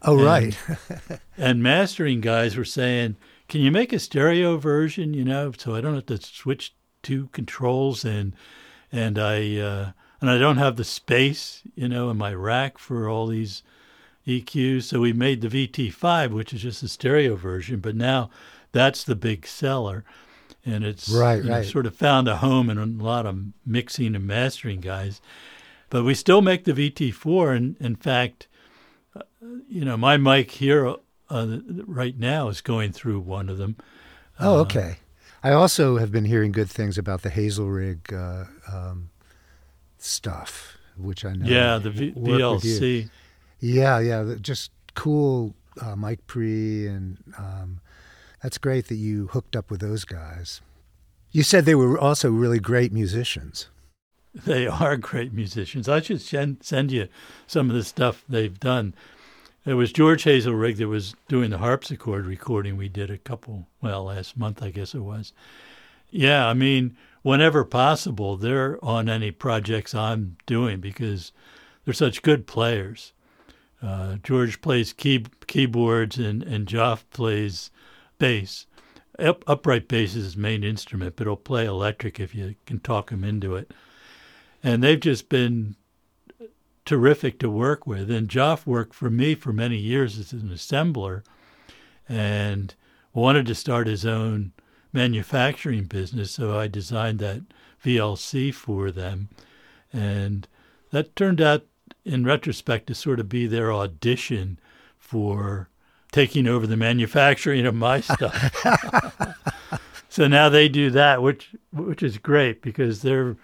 [0.02, 0.59] Oh, and, right.
[1.38, 3.16] and mastering guys were saying,
[3.48, 5.14] "Can you make a stereo version?
[5.14, 8.35] You know, so I don't have to switch two controls and
[8.92, 13.09] and I uh, and I don't have the space, you know, in my rack for
[13.09, 13.62] all these
[14.27, 14.85] EQs.
[14.85, 18.31] So we made the VT5, which is just a stereo version, but now
[18.72, 20.05] that's the big seller,
[20.64, 21.44] and it's right, right.
[21.44, 25.20] Know, sort of found a home in a lot of mixing and mastering guys.
[25.90, 28.46] But we still make the VT4, and in fact,
[29.16, 29.22] uh,
[29.68, 30.96] you know, my mic here
[31.31, 33.77] uh, right now is going through one of them.
[34.38, 34.98] Oh, uh, okay.
[35.42, 39.11] I also have been hearing good things about the Hazelrigg uh, um,
[39.98, 41.46] stuff, which I know.
[41.46, 43.11] Yeah, the v- VLC.
[43.61, 47.81] Yeah, yeah, just cool uh, mic pre, and um,
[48.42, 50.61] that's great that you hooked up with those guys.
[51.31, 53.68] You said they were also really great musicians.
[54.35, 55.88] They are great musicians.
[55.88, 57.09] I should send you
[57.46, 58.94] some of the stuff they've done.
[59.68, 64.04] It was George Hazelrigg that was doing the harpsichord recording we did a couple, well,
[64.04, 65.35] last month, I guess it was.
[66.09, 71.33] Yeah, I mean, whenever possible, they're on any projects I'm doing because
[71.85, 73.12] they're such good players.
[73.83, 77.70] Uh, George plays key, keyboards and, and Joff plays
[78.18, 78.64] bass.
[79.18, 83.11] Up, upright bass is his main instrument, but he'll play electric if you can talk
[83.11, 83.70] him into it.
[84.64, 85.76] And they've just been
[86.88, 88.11] terrific to work with.
[88.11, 91.22] And Joff worked for me for many years as an assembler
[92.09, 92.74] and
[93.12, 94.53] wanted to start his own
[94.90, 96.30] manufacturing business.
[96.30, 97.43] So I designed that
[97.84, 99.28] VLC for them.
[99.93, 100.49] And
[100.91, 101.66] that turned out,
[102.07, 104.59] in retrospect, to sort of be their audition
[104.97, 105.68] for
[106.11, 108.64] taking over the manufacturing of my stuff.
[110.09, 113.36] so now they do that, which which is great because they're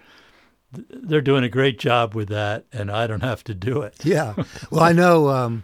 [0.89, 4.05] they're doing a great job with that, and I don't have to do it.
[4.05, 4.33] yeah.
[4.71, 5.63] Well, I know um,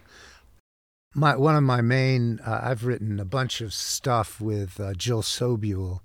[1.14, 2.40] my one of my main.
[2.40, 6.00] Uh, I've written a bunch of stuff with uh, Jill Sobule,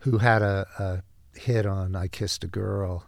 [0.00, 3.06] who had a, a, hit on "I Kissed a Girl."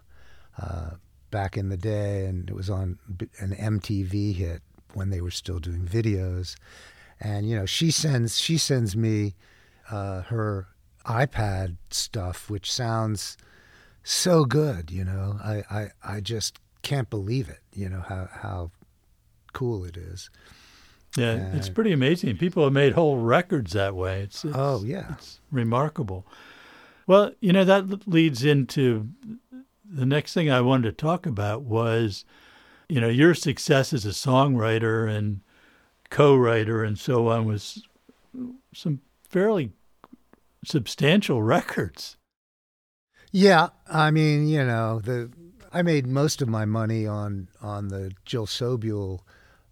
[0.58, 0.90] uh,
[1.30, 2.98] back in the day, and it was on
[3.38, 4.62] an MTV hit
[4.94, 6.56] when they were still doing videos.
[7.20, 9.34] And you know, she sends she sends me
[9.90, 10.68] uh, her
[11.06, 13.36] iPad stuff, which sounds
[14.04, 14.90] so good.
[14.90, 17.60] You know, I, I I just can't believe it.
[17.72, 18.70] You know how how
[19.52, 20.30] cool it is.
[21.16, 22.38] Yeah, and, it's pretty amazing.
[22.38, 24.22] People have made whole records that way.
[24.22, 26.26] It's, it's oh yeah, it's remarkable.
[27.06, 29.08] Well, you know that leads into
[29.84, 32.24] the next thing I wanted to talk about was,
[32.88, 35.40] you know, your success as a songwriter and
[36.08, 37.86] co-writer and so on was
[38.72, 39.72] some fairly
[40.64, 42.16] substantial records.
[43.32, 45.30] Yeah, I mean, you know, the
[45.72, 49.20] I made most of my money on on the Jill Sobule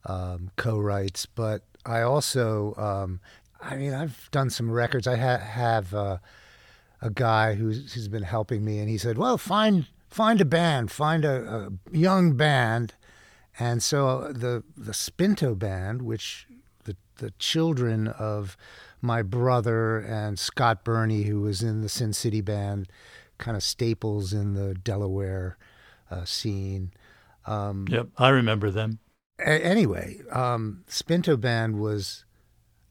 [0.06, 3.20] um, co-writes, but I also, um,
[3.61, 5.06] I mean, I've done some records.
[5.06, 6.18] I ha- have uh,
[7.02, 10.90] a guy who's, who's been helping me, and he said, "Well, find find a band,
[10.90, 12.94] find a, a young band."
[13.58, 16.46] And so the the Spinto band, which
[16.84, 18.56] the the children of
[19.02, 22.88] my brother and Scott Burney, who was in the Sin City band,
[23.41, 25.59] kind of staples in the Delaware
[26.11, 26.93] uh, scene.
[27.47, 29.01] Um, yep, I remember them
[29.45, 32.24] anyway, um, Spinto Band was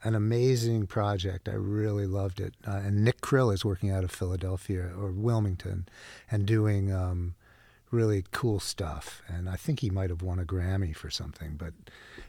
[0.04, 1.50] an amazing project.
[1.50, 2.56] I really loved it.
[2.66, 5.88] Uh, and Nick Krill is working out of Philadelphia or Wilmington
[6.32, 7.36] and doing um,
[7.92, 9.22] really cool stuff.
[9.28, 11.56] And I think he might have won a Grammy for something.
[11.58, 11.74] But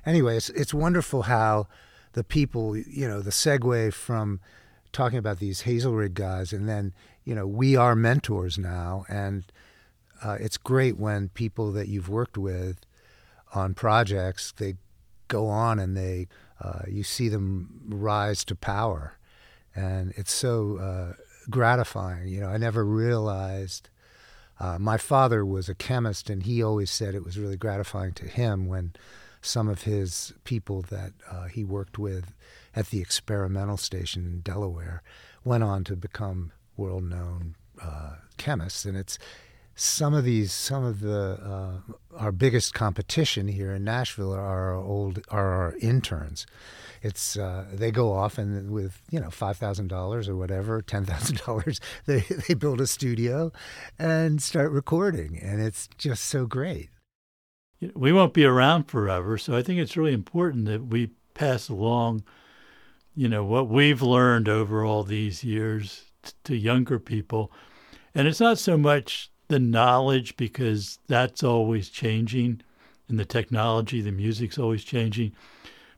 [0.05, 1.69] anyway, it's, it's wonderful how
[2.13, 4.41] the people, you know, the segue from
[4.93, 6.93] talking about these Hazelrigg guys and then,
[7.25, 9.05] you know, we are mentors now.
[9.09, 9.45] And
[10.23, 12.81] uh, it's great when people that you've worked with
[13.55, 14.77] on projects, they
[15.29, 16.29] go on and they
[16.61, 19.17] uh, you see them rise to power,
[19.75, 21.13] and it's so uh,
[21.49, 22.29] gratifying.
[22.29, 23.89] You know, I never realized.
[24.59, 28.27] Uh, my father was a chemist, and he always said it was really gratifying to
[28.27, 28.93] him when
[29.41, 32.35] some of his people that uh, he worked with
[32.77, 35.03] at the experimental station in Delaware
[35.45, 38.85] went on to become world known uh, chemists.
[38.85, 39.19] And it's
[39.75, 44.75] some of these, some of the uh, our biggest competition here in Nashville are our
[44.75, 46.47] old are our interns.
[47.03, 51.05] It's uh, they go off and with you know five thousand dollars or whatever, ten
[51.05, 53.53] thousand dollars, they they build a studio
[53.99, 56.91] and start recording, and it's just so great.
[57.95, 62.25] We won't be around forever, so I think it's really important that we pass along,
[63.15, 66.10] you know, what we've learned over all these years
[66.45, 67.53] to younger people.
[68.15, 72.63] And it's not so much the knowledge because that's always changing
[73.11, 75.33] and the technology, the music's always changing,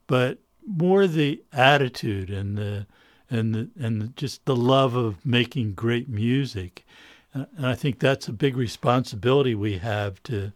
[0.07, 2.87] but more the attitude and the
[3.31, 6.85] and the, and just the love of making great music.
[7.33, 10.53] And I think that's a big responsibility we have to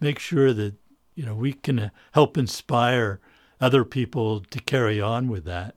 [0.00, 0.74] make sure that
[1.14, 3.20] you know we can help inspire
[3.60, 5.74] other people to carry on with that.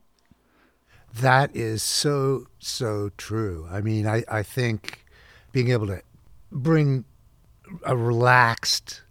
[1.15, 3.67] That is so so true.
[3.69, 5.05] I mean, I I think
[5.51, 6.01] being able to
[6.51, 7.05] bring
[7.83, 9.01] a relaxed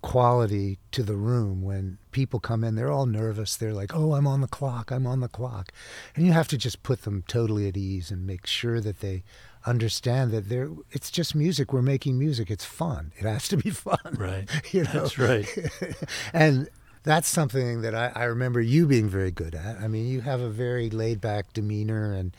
[0.00, 3.56] quality to the room when people come in they're all nervous.
[3.56, 5.72] They're like oh i'm on the clock i'm on the clock.
[6.14, 9.24] And you have to just put them totally at ease and make sure that they
[9.66, 11.72] understand that they're it's just music.
[11.72, 12.50] We're making music.
[12.50, 13.12] It's fun.
[13.16, 13.98] It has to be fun.
[14.16, 14.48] Right.
[14.72, 14.90] You know?
[14.92, 15.48] That's right.
[16.32, 16.68] And
[17.08, 20.40] that's something that I, I remember you being very good at i mean you have
[20.40, 22.36] a very laid back demeanor and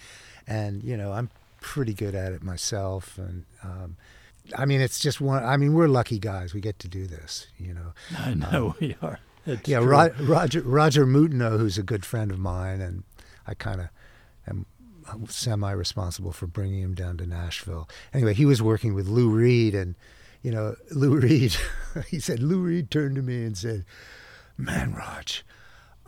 [0.47, 3.97] and you know i'm pretty good at it myself and um,
[4.57, 5.43] I mean, it's just one.
[5.43, 6.53] I mean, we're lucky guys.
[6.53, 7.47] We get to do this.
[7.57, 7.93] You know.
[8.17, 9.19] I know um, we are.
[9.45, 13.03] It's yeah, Ro- Roger Roger Moutenot, who's a good friend of mine, and
[13.47, 13.89] I kind of
[14.47, 14.65] am
[15.27, 17.89] semi-responsible for bringing him down to Nashville.
[18.13, 19.95] Anyway, he was working with Lou Reed, and
[20.43, 21.55] you know, Lou Reed.
[22.07, 23.85] he said Lou Reed turned to me and said,
[24.59, 25.43] "Man, Raj."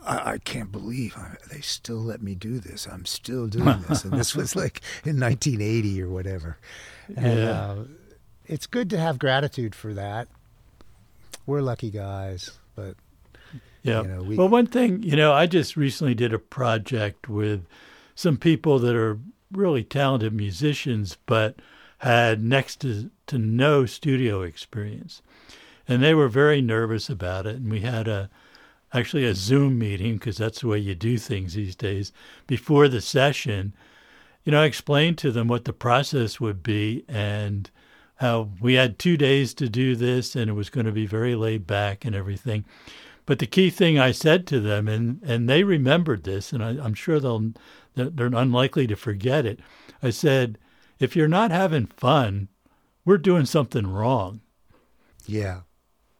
[0.03, 2.87] I, I can't believe I, they still let me do this.
[2.87, 6.57] I'm still doing this, and this was like in 1980 or whatever.
[7.15, 7.51] And, yeah.
[7.51, 7.83] Uh,
[8.45, 10.27] it's good to have gratitude for that.
[11.45, 12.95] We're lucky guys, but
[13.83, 14.01] yeah.
[14.01, 17.65] You know, we, well, one thing you know, I just recently did a project with
[18.15, 19.19] some people that are
[19.51, 21.55] really talented musicians, but
[21.99, 25.21] had next to to no studio experience,
[25.87, 27.57] and they were very nervous about it.
[27.57, 28.29] And we had a
[28.93, 32.11] actually a Zoom meeting because that's the way you do things these days
[32.47, 33.73] before the session.
[34.43, 37.69] You know, I explained to them what the process would be and
[38.15, 41.35] how we had two days to do this and it was going to be very
[41.35, 42.65] laid back and everything.
[43.25, 46.69] But the key thing I said to them, and, and they remembered this, and I,
[46.71, 47.53] I'm sure they'll
[47.95, 49.59] they're unlikely to forget it.
[50.01, 50.57] I said,
[50.99, 52.47] if you're not having fun,
[53.05, 54.41] we're doing something wrong.
[55.25, 55.61] Yeah.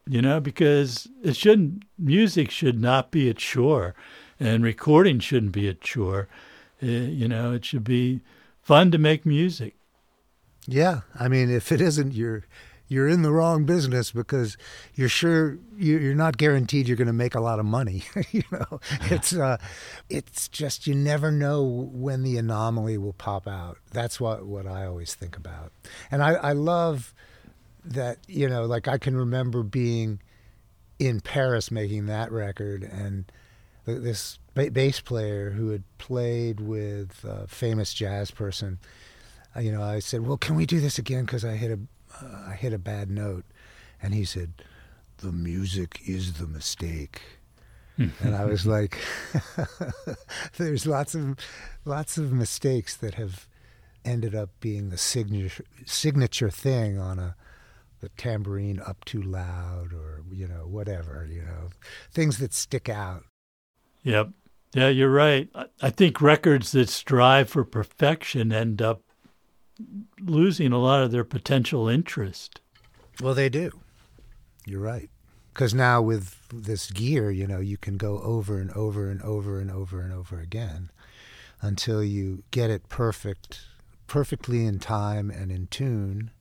[0.07, 3.95] You know, because it shouldn't music should not be a chore
[4.41, 6.27] and recording shouldn't be a chore.
[6.81, 8.21] Uh, you know, it should be
[8.61, 9.75] fun to make music.
[10.67, 12.45] Yeah, I mean, if it isn't, you're
[12.87, 14.57] you're in the wrong business because
[14.95, 18.03] you're sure you're not guaranteed you're going to make a lot of money.
[18.31, 18.79] you know,
[19.09, 19.57] it's uh,
[20.09, 23.77] it's just you never know when the anomaly will pop out.
[23.91, 25.71] That's what what I always think about,
[26.09, 27.13] and I, I love
[27.85, 28.19] that.
[28.27, 30.19] You know, like I can remember being
[30.99, 33.31] in Paris making that record and
[33.85, 38.77] this bass player who had played with a famous jazz person
[39.59, 41.25] you know, I said, "Well, can we do this again?
[41.25, 41.79] Because I hit a,
[42.23, 43.45] uh, I hit a bad note,"
[44.01, 44.63] and he said,
[45.17, 47.21] "The music is the mistake."
[47.97, 48.97] and I was like,
[50.57, 51.37] "There's lots of,
[51.83, 53.47] lots of mistakes that have
[54.05, 57.35] ended up being the signature signature thing on a."
[58.01, 61.69] The tambourine up too loud, or you know, whatever, you know,
[62.11, 63.23] things that stick out.
[64.03, 64.29] Yep.
[64.73, 65.49] Yeah, you're right.
[65.81, 69.01] I think records that strive for perfection end up
[70.19, 72.61] losing a lot of their potential interest.
[73.21, 73.81] Well, they do.
[74.65, 75.09] You're right.
[75.53, 79.59] Because now with this gear, you know, you can go over and over and over
[79.59, 80.89] and over and over again
[81.61, 83.61] until you get it perfect,
[84.07, 86.31] perfectly in time and in tune.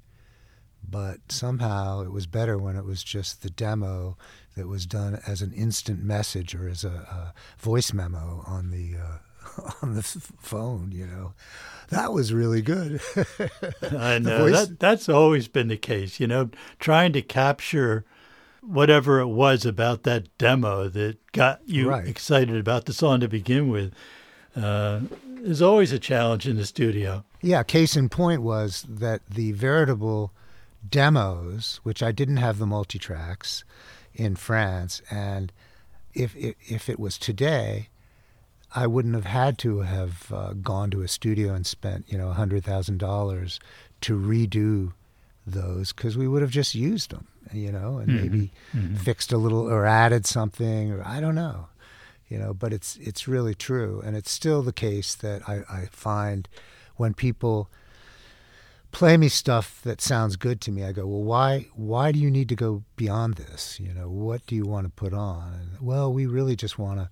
[0.91, 4.17] But somehow it was better when it was just the demo
[4.57, 8.97] that was done as an instant message or as a, a voice memo on the
[8.97, 10.93] uh, on the phone.
[10.93, 11.35] You know,
[11.91, 13.01] that was really good.
[13.97, 14.67] I know voice...
[14.67, 16.19] that that's always been the case.
[16.19, 18.05] You know, trying to capture
[18.63, 22.07] whatever it was about that demo that got you right.
[22.07, 23.95] excited about the song to begin with
[24.57, 25.01] uh,
[25.43, 27.25] is always a challenge in the studio.
[27.41, 30.33] Yeah, case in point was that the veritable
[30.89, 33.65] demos, which I didn't have the multi tracks
[34.15, 35.53] in France, and
[36.15, 37.89] if, if if it was today,
[38.75, 42.31] I wouldn't have had to have uh, gone to a studio and spent you know
[42.31, 43.61] hundred thousand dollars
[44.03, 44.93] to redo
[45.47, 48.23] those because we would have just used them, you know, and mm-hmm.
[48.23, 48.97] maybe mm-hmm.
[48.97, 51.69] fixed a little or added something or I don't know,
[52.29, 52.55] you know.
[52.55, 56.49] But it's it's really true, and it's still the case that I, I find
[56.97, 57.71] when people
[58.93, 62.31] play me stuff that sounds good to me, I go, well, why why do you
[62.31, 63.79] need to go beyond this?
[63.81, 65.53] You know, what do you want to put on?
[65.55, 67.09] And, well, we really just want to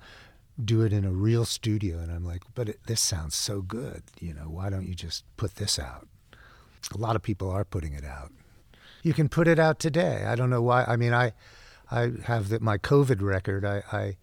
[0.62, 1.98] do it in a real studio.
[1.98, 4.02] And I'm like, but it, this sounds so good.
[4.20, 6.08] You know, why don't you just put this out?
[6.94, 8.32] A lot of people are putting it out.
[9.02, 10.24] You can put it out today.
[10.26, 10.84] I don't know why.
[10.84, 11.32] I mean, I,
[11.90, 13.64] I have the, my COVID record.
[13.64, 14.16] I, I,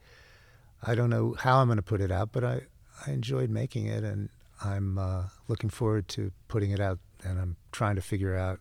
[0.85, 2.61] I don't know how I'm going to put it out, but I,
[3.07, 4.29] I enjoyed making it, and
[4.63, 6.99] I'm uh, looking forward to putting it out.
[7.25, 8.59] And I'm trying to figure out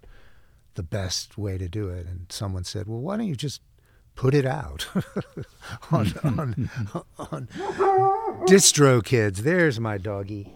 [0.75, 2.07] the best way to do it.
[2.07, 3.61] And someone said, "Well, why don't you just
[4.17, 4.87] put it out
[5.91, 6.71] on, on,
[7.19, 7.49] on
[8.47, 9.39] DistroKids.
[9.39, 10.53] There's my doggy.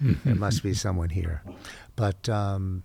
[0.00, 1.42] there must be someone here,
[1.94, 2.82] but um,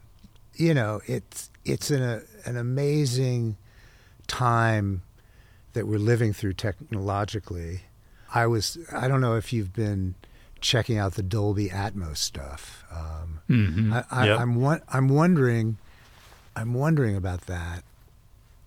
[0.56, 3.58] you know, it's it's an a, an amazing
[4.28, 5.02] time
[5.74, 7.82] that we're living through technologically.
[8.34, 10.16] I was I don't know if you've been
[10.62, 12.86] checking out the Dolby Atmos stuff.
[12.92, 13.94] Um, mm-hmm.
[13.94, 14.40] I, I, yep.
[14.40, 15.78] I'm I'm wondering
[16.56, 17.84] I'm wondering about that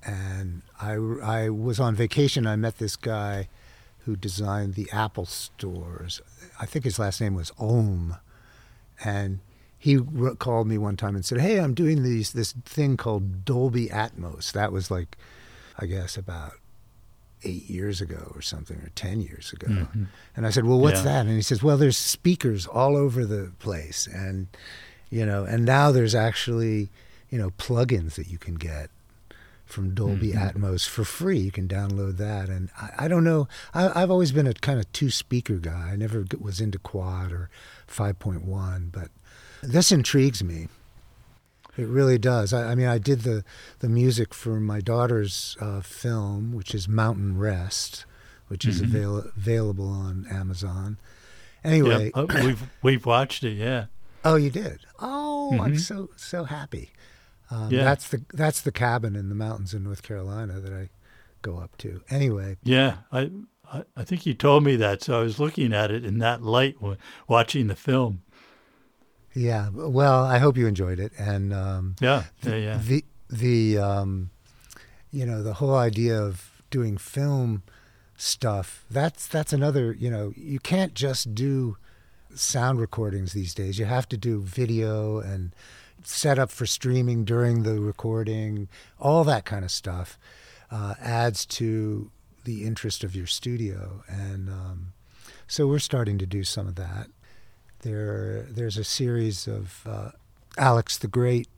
[0.05, 2.47] and I, I was on vacation.
[2.47, 3.49] I met this guy
[4.05, 6.20] who designed the Apple stores.
[6.61, 8.16] I think his last name was Ohm,
[9.03, 9.40] and
[9.78, 9.99] he
[10.38, 14.53] called me one time and said, "Hey, I'm doing these this thing called Dolby Atmos."
[14.53, 15.16] That was like,
[15.78, 16.55] I guess about
[17.45, 19.68] eight years ago or something, or ten years ago.
[19.68, 20.05] Mm-hmm.
[20.36, 21.05] And I said, "Well, what's yeah.
[21.05, 24.49] that?" And he says, "Well, there's speakers all over the place, and
[25.11, 26.90] you know, and now there's actually."
[27.30, 28.90] You know, plugins that you can get
[29.64, 30.64] from Dolby mm-hmm.
[30.64, 31.38] Atmos for free.
[31.38, 32.49] You can download that.
[32.49, 33.49] And I, I don't know.
[33.72, 35.90] I, have always been a kind of two speaker guy.
[35.92, 37.51] I never was into quad or
[37.88, 39.09] 5.1, but
[39.62, 40.68] this intrigues me.
[41.77, 42.53] It really does.
[42.53, 43.45] I, I mean, I did the,
[43.81, 48.05] the music for my daughter's uh, film, which is Mountain Rest,
[48.49, 48.97] which is mm-hmm.
[48.97, 50.99] avail- available on Amazon.
[51.64, 52.12] Anyway, yep.
[52.14, 53.55] oh, we've we've watched it.
[53.55, 53.87] Yeah.
[54.25, 54.81] Oh, you did.
[55.01, 55.62] Oh, mm-hmm.
[55.62, 56.91] I'm so so happy.
[57.51, 57.85] Um, yeah.
[57.85, 60.91] That's the that's the cabin in the mountains in North Carolina that I
[61.43, 62.03] go up to.
[62.11, 62.57] Anyway.
[62.62, 63.31] Yeah, I
[63.97, 66.77] I think you told me that, so I was looking at it in that light
[67.27, 68.22] watching the film.
[69.35, 72.80] Yeah, well, I hope you enjoyed it, and um, yeah, yeah, yeah.
[72.82, 74.30] The the um,
[75.11, 77.62] you know the whole idea of doing film
[78.16, 81.76] stuff that's that's another you know you can't just do
[82.32, 85.53] sound recordings these days you have to do video and
[86.07, 88.68] set up for streaming during the recording,
[89.01, 90.18] all that kind of stuff
[90.70, 92.11] uh, adds to
[92.45, 94.03] the interest of your studio.
[94.09, 94.93] And um,
[95.47, 97.09] so we're starting to do some of that.
[97.85, 100.11] There, there's a series of uh,
[100.57, 101.49] Alex the Great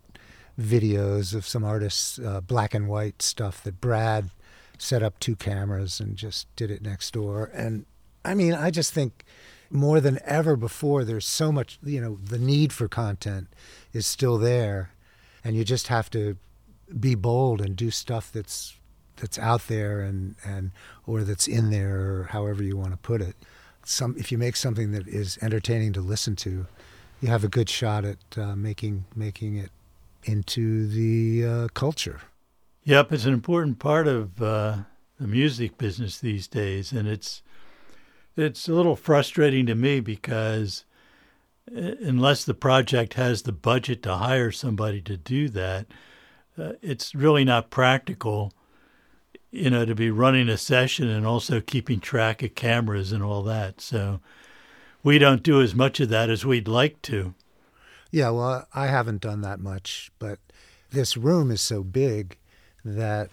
[0.61, 4.31] videos of some artists, uh, black and white stuff that Brad
[4.77, 7.53] set up two cameras and just did it next door.
[7.55, 7.87] And
[8.25, 9.25] I mean, I just think
[9.71, 13.47] more than ever before, there's so much, you know, the need for content
[13.93, 14.91] is still there.
[15.45, 16.37] And you just have to
[16.99, 18.77] be bold and do stuff that's
[19.15, 20.73] that's out there and, and
[21.07, 23.37] or that's in there or however you want to put it.
[23.89, 26.67] Some if you make something that is entertaining to listen to,
[27.21, 29.71] you have a good shot at uh, making making it
[30.25, 32.21] into the uh, culture.
[32.83, 34.79] Yep, it's an important part of uh,
[35.21, 37.43] the music business these days, and it's
[38.37, 40.85] it's a little frustrating to me because
[41.75, 45.87] uh, unless the project has the budget to hire somebody to do that,
[46.59, 48.53] uh, it's really not practical,
[49.57, 53.43] you know, to be running a session and also keeping track of cameras and all
[53.43, 53.81] that.
[53.81, 54.21] So
[55.03, 57.35] we don't do as much of that as we'd like to.
[58.11, 60.39] Yeah, well, I haven't done that much, but
[60.91, 62.37] this room is so big
[62.85, 63.31] that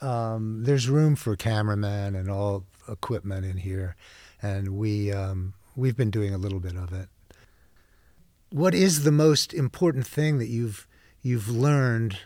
[0.00, 3.96] um, there's room for cameramen and all equipment in here,
[4.40, 7.08] and we um, we've been doing a little bit of it.
[8.50, 10.86] What is the most important thing that you've
[11.22, 12.18] you've learned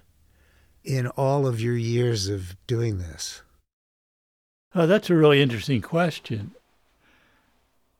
[0.86, 3.42] in all of your years of doing this?
[4.74, 6.52] Oh, that's a really interesting question.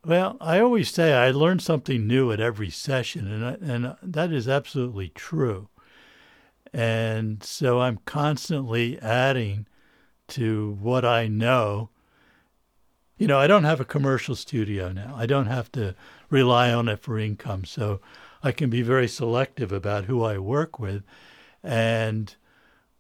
[0.05, 4.33] Well, I always say I learn something new at every session, and I, and that
[4.33, 5.69] is absolutely true.
[6.73, 9.67] And so I'm constantly adding
[10.29, 11.91] to what I know.
[13.19, 15.15] You know, I don't have a commercial studio now.
[15.17, 15.95] I don't have to
[16.31, 17.65] rely on it for income.
[17.65, 18.01] So
[18.43, 21.03] I can be very selective about who I work with.
[21.63, 22.35] And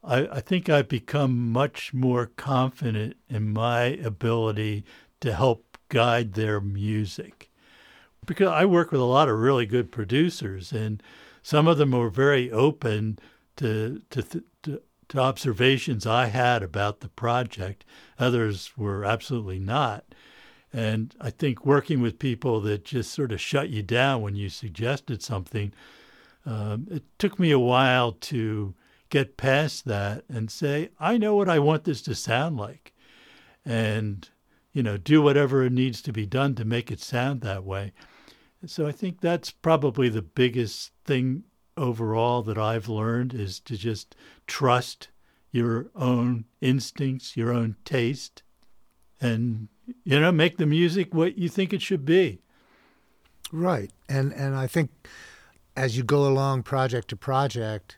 [0.06, 4.84] I, I think I've become much more confident in my ability
[5.20, 7.50] to help guide their music.
[8.24, 11.02] Because I work with a lot of really good producers, and
[11.42, 13.18] some of them were very open
[13.56, 14.22] to, to,
[14.62, 17.84] to, to observations I had about the project.
[18.18, 20.04] Others were absolutely not.
[20.72, 24.48] And I think working with people that just sort of shut you down when you
[24.48, 25.72] suggested something,
[26.44, 28.74] um, it took me a while to
[29.16, 32.92] get past that and say, I know what I want this to sound like.
[33.64, 34.28] And
[34.74, 37.94] you know, do whatever needs to be done to make it sound that way.
[38.66, 41.44] So I think that's probably the biggest thing
[41.78, 44.14] overall that I've learned is to just
[44.46, 45.08] trust
[45.50, 48.42] your own instincts, your own taste,
[49.18, 49.68] and
[50.04, 52.42] you know, make the music what you think it should be.
[53.50, 53.90] Right.
[54.10, 54.90] And and I think
[55.74, 57.96] as you go along project to project,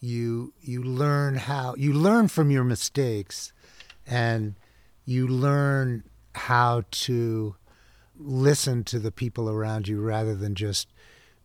[0.00, 3.52] you you learn how you learn from your mistakes
[4.06, 4.54] and
[5.04, 7.56] you learn how to
[8.16, 10.88] listen to the people around you rather than just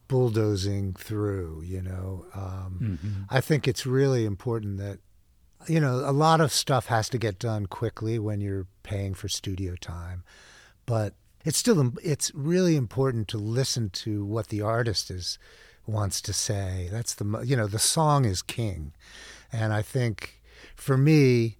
[0.07, 3.21] bulldozing through you know um, mm-hmm.
[3.29, 4.99] i think it's really important that
[5.67, 9.27] you know a lot of stuff has to get done quickly when you're paying for
[9.27, 10.23] studio time
[10.85, 11.13] but
[11.45, 15.39] it's still it's really important to listen to what the artist is
[15.85, 18.93] wants to say that's the you know the song is king
[19.51, 20.41] and i think
[20.75, 21.57] for me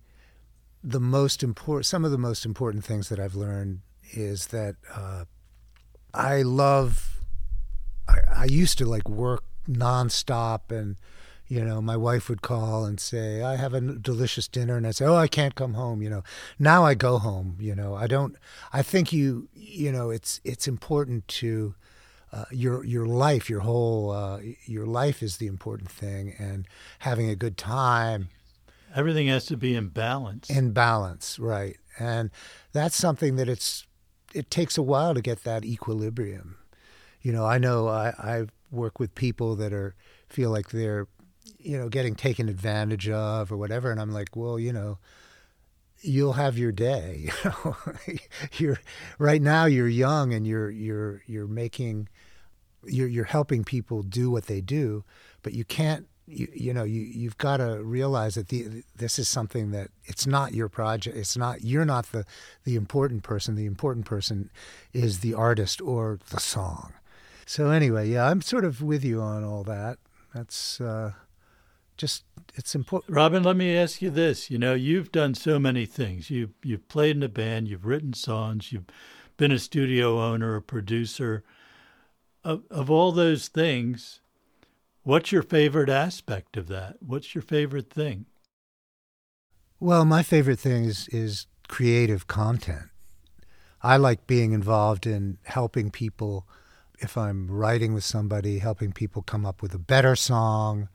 [0.84, 3.80] the most important, some of the most important things that I've learned
[4.12, 5.26] is that uh,
[6.14, 7.22] I love.
[8.08, 10.98] I, I used to like work nonstop, and
[11.48, 14.92] you know, my wife would call and say, "I have a delicious dinner," and I
[14.92, 16.24] say, "Oh, I can't come home." You know,
[16.60, 17.56] now I go home.
[17.62, 18.36] You know, I don't.
[18.74, 19.48] I think you.
[19.54, 21.76] You know, it's it's important to.
[22.34, 26.68] Uh, your your life, your whole uh, your life is the important thing, and
[27.00, 28.30] having a good time
[28.96, 30.50] Everything has to be in balance.
[30.50, 31.78] In balance, right.
[31.98, 32.30] And
[32.74, 33.88] that's something that it's
[34.34, 36.58] it takes a while to get that equilibrium.
[37.22, 39.96] You know, I know I, I work with people that are
[40.30, 41.08] feel like they're,
[41.60, 44.98] you know, getting taken advantage of or whatever, and I'm like, well, you know,
[46.04, 47.30] you'll have your day.
[48.58, 48.80] You're
[49.18, 52.10] right now you're young and you're you're you're making
[52.86, 55.04] you're you're helping people do what they do,
[55.42, 59.28] but you can't you, you know you you've got to realize that the, this is
[59.28, 62.26] something that it's not your project it's not you're not the
[62.66, 63.56] the important person.
[63.56, 64.50] The important person
[64.94, 66.94] is the artist or the song.
[67.46, 69.98] So anyway yeah i'm sort of with you on all that.
[70.34, 71.12] That's uh,
[71.98, 72.24] just
[72.56, 76.30] it's important robin let me ask you this you know you've done so many things
[76.30, 78.86] you you've played in a band you've written songs you've
[79.38, 81.44] been a studio owner a producer
[82.44, 84.22] of, of all those things
[85.06, 86.96] What's your favorite aspect of that?
[87.02, 88.26] What's your favorite thing?
[89.78, 92.90] Well, my favorite thing is is creative content.
[93.82, 96.48] I like being involved in helping people
[97.00, 100.88] if I'm writing with somebody, helping people come up with a better song,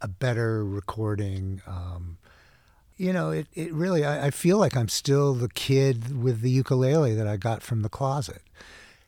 [0.00, 1.62] a better recording.
[1.66, 2.18] Um,
[2.96, 6.50] you know, it, it really, I, I, feel like I'm still the kid with the
[6.50, 8.42] ukulele that I got from the closet.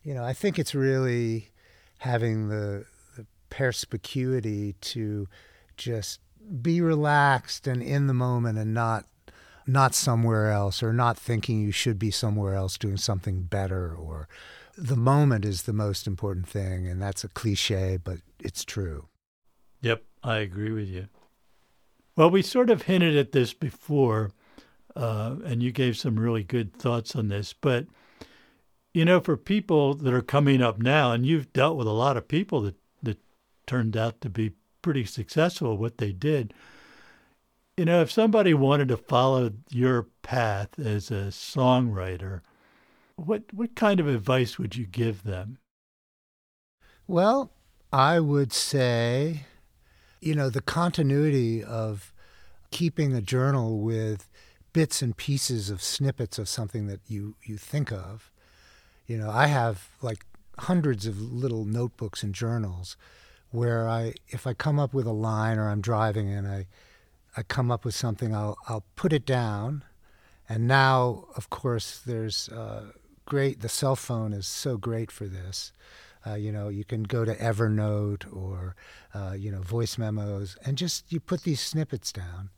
[0.02, 1.50] You know, I think it's really
[1.98, 2.86] having the,
[3.16, 5.28] the perspicuity to
[5.76, 6.20] just
[6.60, 9.06] be relaxed and in the moment and not
[9.64, 14.28] not somewhere else or not thinking you should be somewhere else doing something better or
[14.76, 19.06] the moment is the most important thing and that's a cliche but it's true
[19.80, 21.08] yep i agree with you
[22.16, 24.30] well we sort of hinted at this before
[24.94, 27.86] uh, and you gave some really good thoughts on this but
[28.92, 32.16] you know for people that are coming up now and you've dealt with a lot
[32.16, 33.18] of people that that
[33.66, 34.52] turned out to be
[34.82, 36.52] pretty successful what they did
[37.76, 42.42] you know, if somebody wanted to follow your path as a songwriter,
[43.16, 45.58] what what kind of advice would you give them?
[47.06, 47.50] Well,
[47.92, 49.46] I would say,
[50.22, 52.12] you know, the continuity of
[52.70, 54.28] keeping a journal with
[54.72, 58.30] bits and pieces of snippets of something that you, you think of.
[59.06, 60.24] You know, I have like
[60.58, 62.96] hundreds of little notebooks and journals
[63.50, 66.66] where I, if I come up with a line or I'm driving and I
[67.36, 69.84] I come up with something, I'll I'll put it down,
[70.48, 72.92] and now of course there's uh,
[73.24, 73.60] great.
[73.60, 75.72] The cell phone is so great for this.
[76.26, 78.76] Uh, you know, you can go to Evernote or
[79.14, 82.50] uh, you know voice memos, and just you put these snippets down,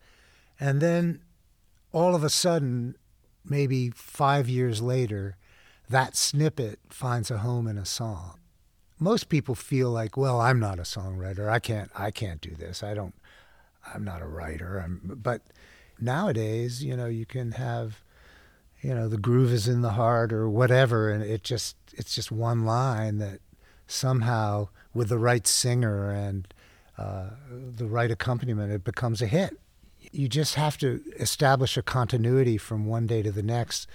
[0.61, 1.23] and then
[1.93, 2.97] all of a sudden,
[3.45, 5.37] maybe five years later,
[5.89, 8.39] that snippet finds a home in a song.
[8.99, 11.49] Most people feel like, well, I'm not a songwriter.
[11.49, 11.91] I can't.
[11.95, 12.83] I can't do this.
[12.83, 13.15] I don't.
[13.95, 14.79] I'm not a writer.
[14.79, 15.43] I'm, but
[16.01, 18.03] nowadays, you know, you can have,
[18.81, 22.33] you know, the groove is in the heart or whatever, and it just it's just
[22.33, 23.41] one line that
[23.87, 26.53] somehow, with the right singer and
[26.97, 29.59] uh, the right accompaniment, it becomes a hit.
[30.13, 33.89] You just have to establish a continuity from one day to the next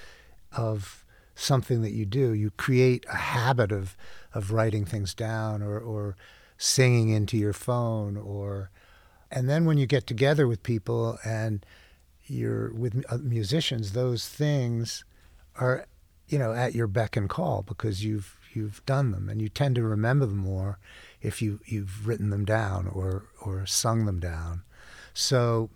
[0.51, 2.33] of something that you do.
[2.33, 3.95] You create a habit of
[4.33, 6.15] of writing things down or, or
[6.57, 8.69] singing into your phone or
[9.31, 11.65] and then when you get together with people and
[12.25, 15.03] you're with uh, musicians, those things
[15.59, 15.85] are,
[16.27, 19.75] you know, at your beck and call because you've you've done them, and you tend
[19.75, 20.79] to remember them more
[21.21, 24.63] if you you've written them down or or sung them down.
[25.13, 25.69] So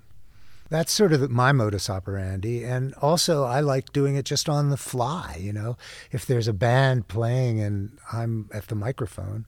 [0.69, 2.63] that's sort of my modus operandi.
[2.63, 5.38] And also, I like doing it just on the fly.
[5.39, 5.78] You know,
[6.11, 9.45] if there's a band playing and I'm at the microphone,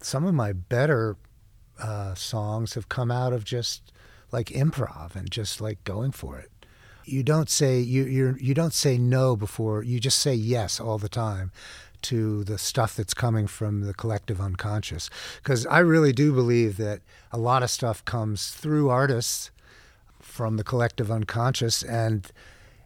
[0.00, 1.16] some of my better
[1.78, 3.92] uh, songs have come out of just
[4.32, 6.50] like improv and just like going for it.
[7.04, 10.98] You don't say you you you don't say no before you just say yes all
[10.98, 11.50] the time
[12.02, 15.10] to the stuff that's coming from the collective unconscious
[15.42, 17.00] because I really do believe that
[17.32, 19.50] a lot of stuff comes through artists
[20.20, 22.30] from the collective unconscious and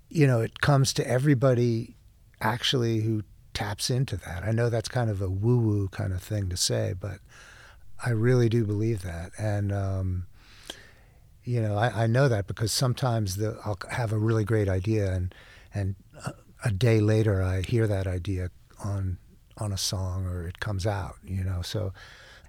[0.08, 1.96] you know it comes to everybody
[2.40, 3.22] actually who
[3.54, 4.42] taps into that.
[4.42, 7.20] I know that's kind of a woo woo kind of thing to say, but
[8.04, 10.26] I really do believe that, and um,
[11.44, 15.12] you know, I, I, know that because sometimes the, I'll have a really great idea,
[15.12, 15.34] and
[15.72, 15.94] and
[16.24, 16.34] a,
[16.64, 18.50] a day later I hear that idea
[18.84, 19.18] on
[19.58, 21.62] on a song or it comes out, you know.
[21.62, 21.92] So,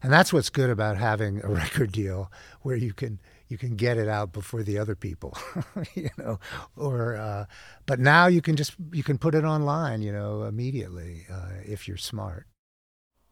[0.02, 2.32] and that's what's good about having a record deal
[2.62, 5.38] where you can you can get it out before the other people,
[5.94, 6.40] you know.
[6.76, 7.46] Or, uh,
[7.86, 11.88] but now you can just you can put it online, you know, immediately uh, if
[11.88, 12.48] you're smart.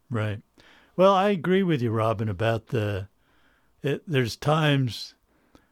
[0.09, 0.41] Right.
[0.95, 3.07] Well, I agree with you, Robin, about the.
[3.81, 5.15] It, there's times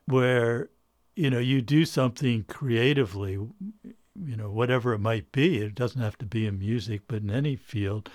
[0.06, 0.70] where,
[1.16, 3.40] you know, you do something creatively,
[4.24, 5.60] you know, whatever it might be.
[5.60, 8.10] It doesn't have to be in music, but in any field.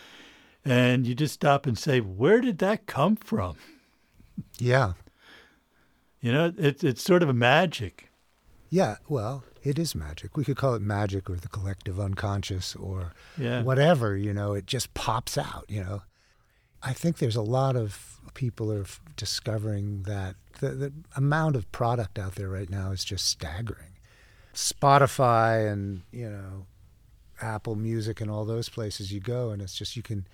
[0.64, 3.57] And you just stop and say, where did that come from?
[4.59, 4.94] Yeah.
[6.20, 8.11] You know, it's it's sort of a magic.
[8.68, 10.36] Yeah, well, it is magic.
[10.36, 13.62] We could call it magic or the collective unconscious or yeah.
[13.62, 16.02] whatever, you know, it just pops out, you know.
[16.82, 18.86] I think there's a lot of people are
[19.16, 23.95] discovering that the, the amount of product out there right now is just staggering.
[24.57, 26.66] Spotify and you know
[27.40, 30.26] Apple Music and all those places you go, and it's just you can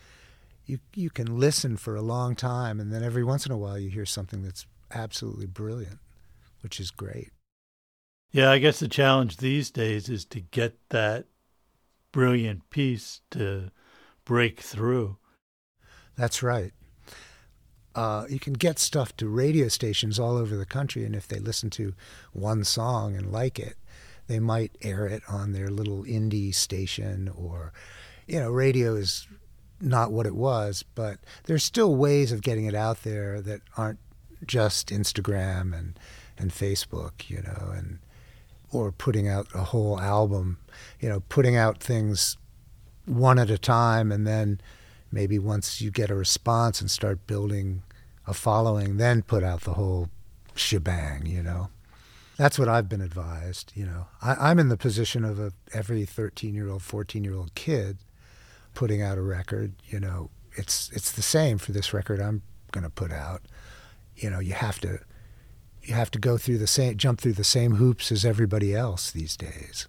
[0.64, 3.78] you you can listen for a long time, and then every once in a while
[3.78, 5.98] you hear something that's absolutely brilliant,
[6.62, 7.30] which is great.
[8.30, 11.26] Yeah, I guess the challenge these days is to get that
[12.12, 13.70] brilliant piece to
[14.24, 15.16] break through.
[16.16, 16.72] That's right.
[17.94, 21.38] uh, you can get stuff to radio stations all over the country, and if they
[21.38, 21.94] listen to
[22.32, 23.76] one song and like it,
[24.32, 27.70] they might air it on their little indie station or,
[28.26, 29.28] you know, radio is
[29.78, 33.98] not what it was, but there's still ways of getting it out there that aren't
[34.46, 35.98] just Instagram and
[36.38, 37.98] and Facebook, you know, and
[38.70, 40.56] or putting out a whole album,
[40.98, 42.38] you know, putting out things
[43.04, 44.58] one at a time and then
[45.10, 47.82] maybe once you get a response and start building
[48.26, 50.08] a following, then put out the whole
[50.54, 51.68] shebang, you know.
[52.36, 54.06] That's what I've been advised, you know.
[54.20, 57.98] I, am in the position of a, every 13 year old, 14 year old kid
[58.74, 60.30] putting out a record, you know.
[60.54, 63.42] It's it's the same for this record I'm going to put out.
[64.16, 65.00] You know, you have to
[65.82, 69.10] you have to go through the same jump through the same hoops as everybody else
[69.10, 69.88] these days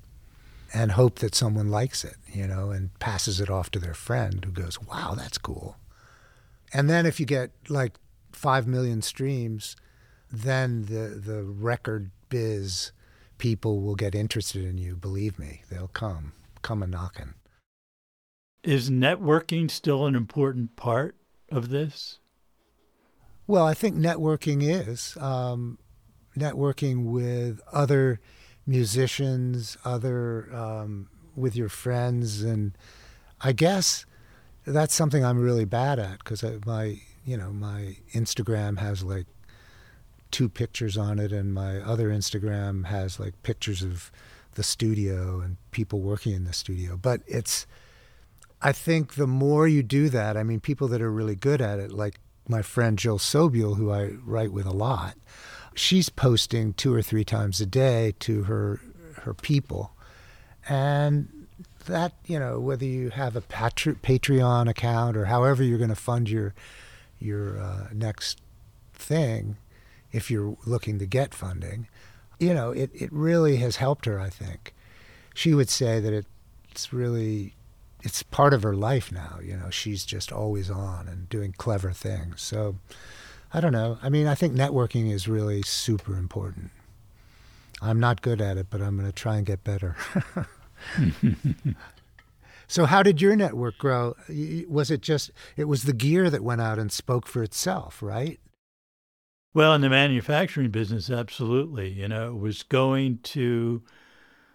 [0.73, 4.43] and hope that someone likes it, you know, and passes it off to their friend
[4.43, 5.77] who goes, "Wow, that's cool."
[6.73, 7.93] And then if you get like
[8.31, 9.75] 5 million streams,
[10.31, 12.91] then the the record biz
[13.37, 15.61] people will get interested in you, believe me.
[15.69, 17.35] They'll come, come a knocking.
[18.63, 21.15] Is networking still an important part
[21.51, 22.17] of this?
[23.45, 25.15] Well, I think networking is.
[25.17, 25.77] Um,
[26.35, 28.19] networking with other
[28.65, 32.75] musicians, other um, with your friends, and
[33.41, 34.07] I guess
[34.65, 39.27] that's something I'm really bad at because my you know my Instagram has like
[40.33, 44.11] two pictures on it, and my other Instagram has like pictures of
[44.55, 46.97] the studio and people working in the studio.
[46.97, 47.65] But it's
[48.61, 51.79] I think the more you do that, I mean, people that are really good at
[51.79, 52.15] it, like
[52.47, 55.15] my friend Jill Sobule, who I write with a lot,
[55.75, 58.81] she's posting two or three times a day to her
[59.21, 59.91] her people,
[60.67, 61.47] and
[61.85, 66.29] that you know whether you have a Patreon account or however you're going to fund
[66.29, 66.55] your
[67.19, 68.41] your uh, next
[68.93, 69.57] thing,
[70.13, 71.89] if you're looking to get funding,
[72.39, 74.19] you know it it really has helped her.
[74.19, 74.73] I think
[75.33, 76.25] she would say that it,
[76.71, 77.55] it's really
[78.01, 79.39] it's part of her life now.
[79.41, 82.41] You know, she's just always on and doing clever things.
[82.41, 82.75] So
[83.53, 83.97] I don't know.
[84.01, 86.71] I mean, I think networking is really super important.
[87.81, 89.95] I'm not good at it, but I'm going to try and get better.
[92.67, 94.15] so, how did your network grow?
[94.67, 98.39] Was it just, it was the gear that went out and spoke for itself, right?
[99.53, 101.89] Well, in the manufacturing business, absolutely.
[101.89, 103.83] You know, it was going to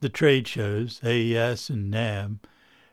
[0.01, 2.39] the trade shows, AES and NAMM,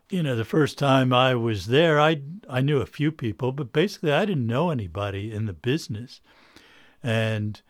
[0.09, 3.73] you know, the first time I was there, I I knew a few people, but
[3.73, 6.21] basically I didn't know anybody in the business.
[7.01, 7.61] And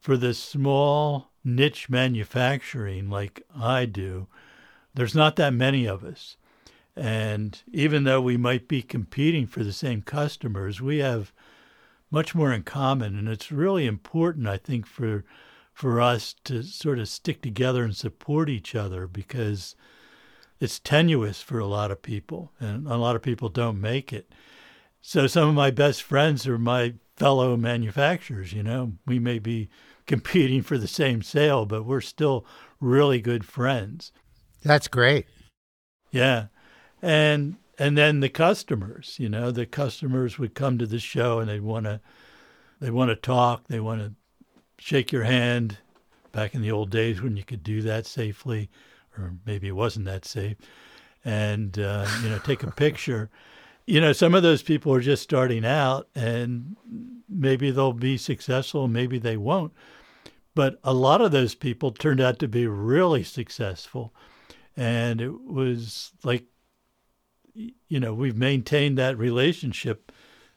[0.00, 4.26] for the small niche manufacturing like I do,
[4.94, 6.36] there's not that many of us.
[6.96, 11.32] And even though we might be competing for the same customers, we have
[12.10, 13.18] much more in common.
[13.18, 15.24] And it's really important, I think, for
[15.76, 19.76] for us to sort of stick together and support each other because
[20.58, 24.32] it's tenuous for a lot of people, and a lot of people don't make it.
[25.02, 28.54] So some of my best friends are my fellow manufacturers.
[28.54, 29.68] You know, we may be
[30.06, 32.46] competing for the same sale, but we're still
[32.80, 34.12] really good friends.
[34.62, 35.26] That's great.
[36.10, 36.46] Yeah,
[37.02, 39.16] and and then the customers.
[39.18, 42.00] You know, the customers would come to the show and they want to
[42.80, 43.68] they want to talk.
[43.68, 44.12] They want to
[44.78, 45.78] shake your hand.
[46.32, 48.68] Back in the old days when you could do that safely
[49.18, 50.56] or maybe it wasn't that safe,
[51.24, 53.30] and uh, you know take a picture.
[53.86, 56.76] You know, some of those people are just starting out, and
[57.28, 59.72] maybe they'll be successful, maybe they won't.
[60.56, 64.12] But a lot of those people turned out to be really successful,
[64.76, 66.46] and it was like,
[67.88, 70.12] you know, we've maintained that relationship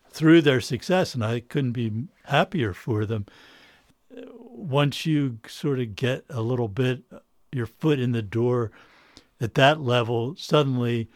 [0.10, 3.26] through their success, and I couldn't be happier for them.
[4.12, 7.04] Once you sort of get a little bit
[7.52, 8.72] your foot in the door
[9.40, 11.10] at that level, suddenly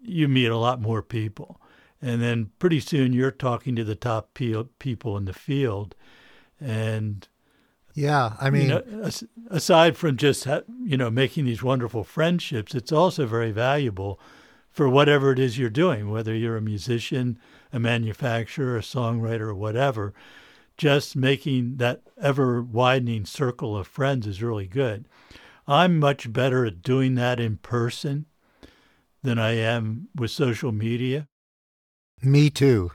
[0.00, 1.60] you meet a lot more people.
[2.00, 5.94] And then pretty soon you're talking to the top people in the field.
[6.60, 7.26] And
[7.94, 9.10] yeah, I mean, you know,
[9.50, 10.46] aside from just
[10.84, 14.18] you know making these wonderful friendships, it's also very valuable
[14.72, 17.38] for whatever it is you're doing, whether you're a musician,
[17.72, 20.14] a manufacturer, a songwriter, or whatever.
[20.78, 25.06] Just making that ever widening circle of friends is really good.
[25.68, 28.26] I'm much better at doing that in person
[29.22, 31.28] than I am with social media.
[32.22, 32.90] Me too.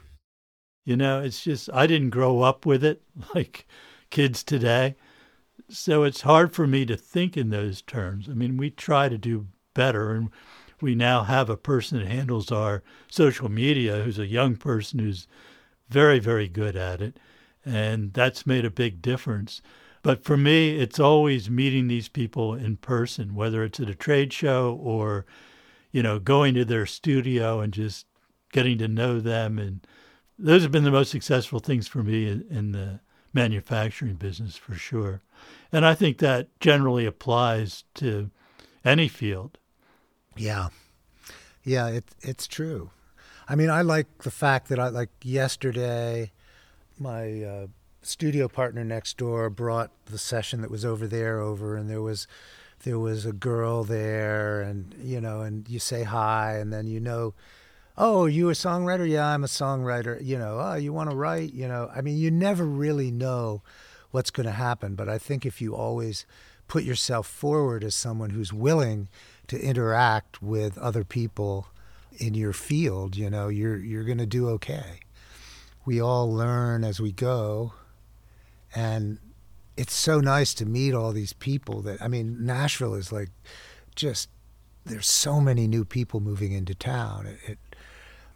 [0.84, 3.04] You know, it's just, I didn't grow up with it
[3.36, 3.68] like
[4.10, 4.96] kids today.
[5.70, 8.28] So it's hard for me to think in those terms.
[8.30, 10.30] I mean, we try to do better, and
[10.82, 15.28] we now have a person that handles our social media who's a young person who's
[15.90, 17.20] very, very good at it.
[17.66, 19.62] And that's made a big difference.
[20.04, 24.32] But for me, it's always meeting these people in person, whether it's at a trade
[24.32, 25.26] show or,
[25.92, 28.06] you know, going to their studio and just
[28.52, 29.60] getting to know them.
[29.60, 29.86] And
[30.38, 33.00] those have been the most successful things for me in, in the
[33.34, 35.22] manufacturing business for sure.
[35.72, 38.32] And I think that generally applies to
[38.86, 39.58] any field.
[40.40, 40.70] Yeah.
[41.64, 42.92] Yeah, it, it's true.
[43.50, 46.32] I mean, I like the fact that I like yesterday,
[47.00, 47.68] my uh,
[48.02, 52.28] studio partner next door brought the session that was over there over, and there was
[52.84, 57.00] there was a girl there, and you know, and you say hi, and then you
[57.00, 57.34] know,
[57.98, 59.08] oh, are you a songwriter?
[59.08, 60.24] Yeah, I'm a songwriter.
[60.24, 61.54] You know, oh, you want to write?
[61.54, 63.62] You know, I mean, you never really know
[64.12, 66.26] what's going to happen, but I think if you always
[66.68, 69.08] put yourself forward as someone who's willing
[69.48, 71.68] to interact with other people
[72.18, 75.00] in your field, you know, you're you're going to do okay.
[75.86, 77.74] We all learn as we go,
[78.76, 79.20] and
[79.78, 81.82] it's so nice to meet all these people.
[81.82, 83.30] That I mean, Nashville is like
[83.96, 84.30] just
[84.86, 87.28] there's so many new people moving into town.
[87.28, 87.60] It, it,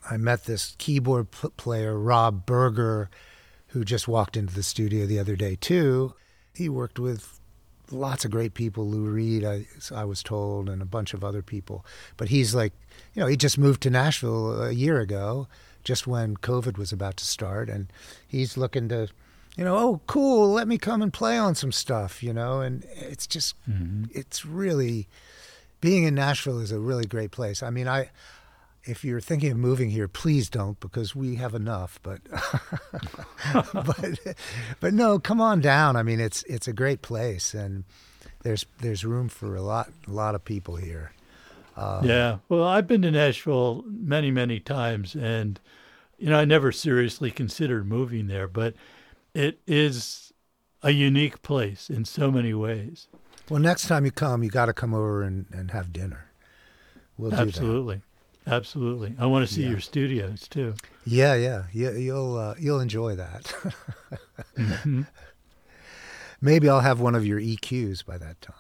[0.10, 3.10] I met this keyboard pl- player, Rob Berger,
[3.68, 6.14] who just walked into the studio the other day too.
[6.54, 7.41] He worked with
[7.92, 11.42] lots of great people, Lou Reed, I, I was told, and a bunch of other
[11.42, 11.86] people.
[12.18, 12.74] But he's like,
[13.14, 15.48] you know, he just moved to Nashville a year ago,
[15.84, 17.88] just when COVID was about to start, and
[18.28, 19.08] he's looking to,
[19.58, 22.86] you know, oh, cool, let me come and play on some stuff, you know, and
[22.96, 24.06] it's just, mm-hmm.
[24.14, 25.08] it's really,
[25.82, 27.64] being in Nashville is a really great place.
[27.64, 28.10] I mean, I,
[28.84, 32.00] if you're thinking of moving here, please don't because we have enough.
[32.04, 32.22] But
[33.74, 34.20] but
[34.80, 35.96] but no, come on down.
[35.96, 37.84] I mean, it's it's a great place, and
[38.44, 41.14] there's there's room for a lot a lot of people here.
[41.78, 45.60] Um, yeah, well, I've been to Nashville many many times, and
[46.18, 48.74] you know I never seriously considered moving there, but
[49.34, 50.34] it is
[50.84, 53.08] a unique place in so many ways.
[53.50, 56.32] Well, next time you come, you got to come over and, and have dinner.
[57.18, 58.02] We'll Absolutely.
[58.48, 59.16] Absolutely.
[59.20, 59.70] I want to see yeah.
[59.70, 60.74] your studios too.
[61.06, 61.64] Yeah, yeah.
[61.72, 63.44] You, you'll uh, you'll enjoy that.
[64.58, 65.04] mm-hmm.
[66.42, 68.56] Maybe I'll have one of your EQs by that time.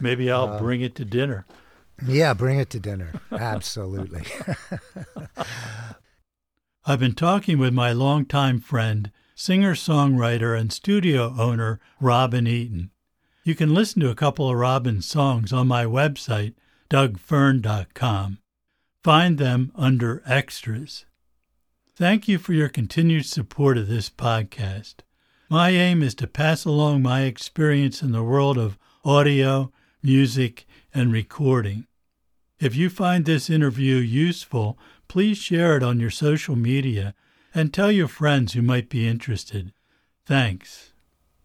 [0.00, 1.46] Maybe I'll uh, bring it to dinner.
[2.06, 3.12] Yeah, bring it to dinner.
[3.32, 4.22] Absolutely.
[6.84, 12.90] I've been talking with my longtime friend, singer songwriter, and studio owner, Robin Eaton.
[13.44, 16.54] You can listen to a couple of Robin's songs on my website,
[16.88, 18.38] dougfearn.com.
[19.02, 21.06] Find them under Extras.
[21.96, 24.96] Thank you for your continued support of this podcast.
[25.50, 29.72] My aim is to pass along my experience in the world of audio,
[30.04, 31.88] music, and recording.
[32.60, 34.78] If you find this interview useful,
[35.08, 37.14] please share it on your social media
[37.52, 39.72] and tell your friends who might be interested.
[40.26, 40.92] Thanks.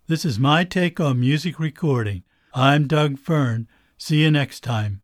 [0.05, 2.21] This is my take on music recording.
[2.53, 3.67] I'm Doug Fearn.
[3.97, 5.01] See you next time.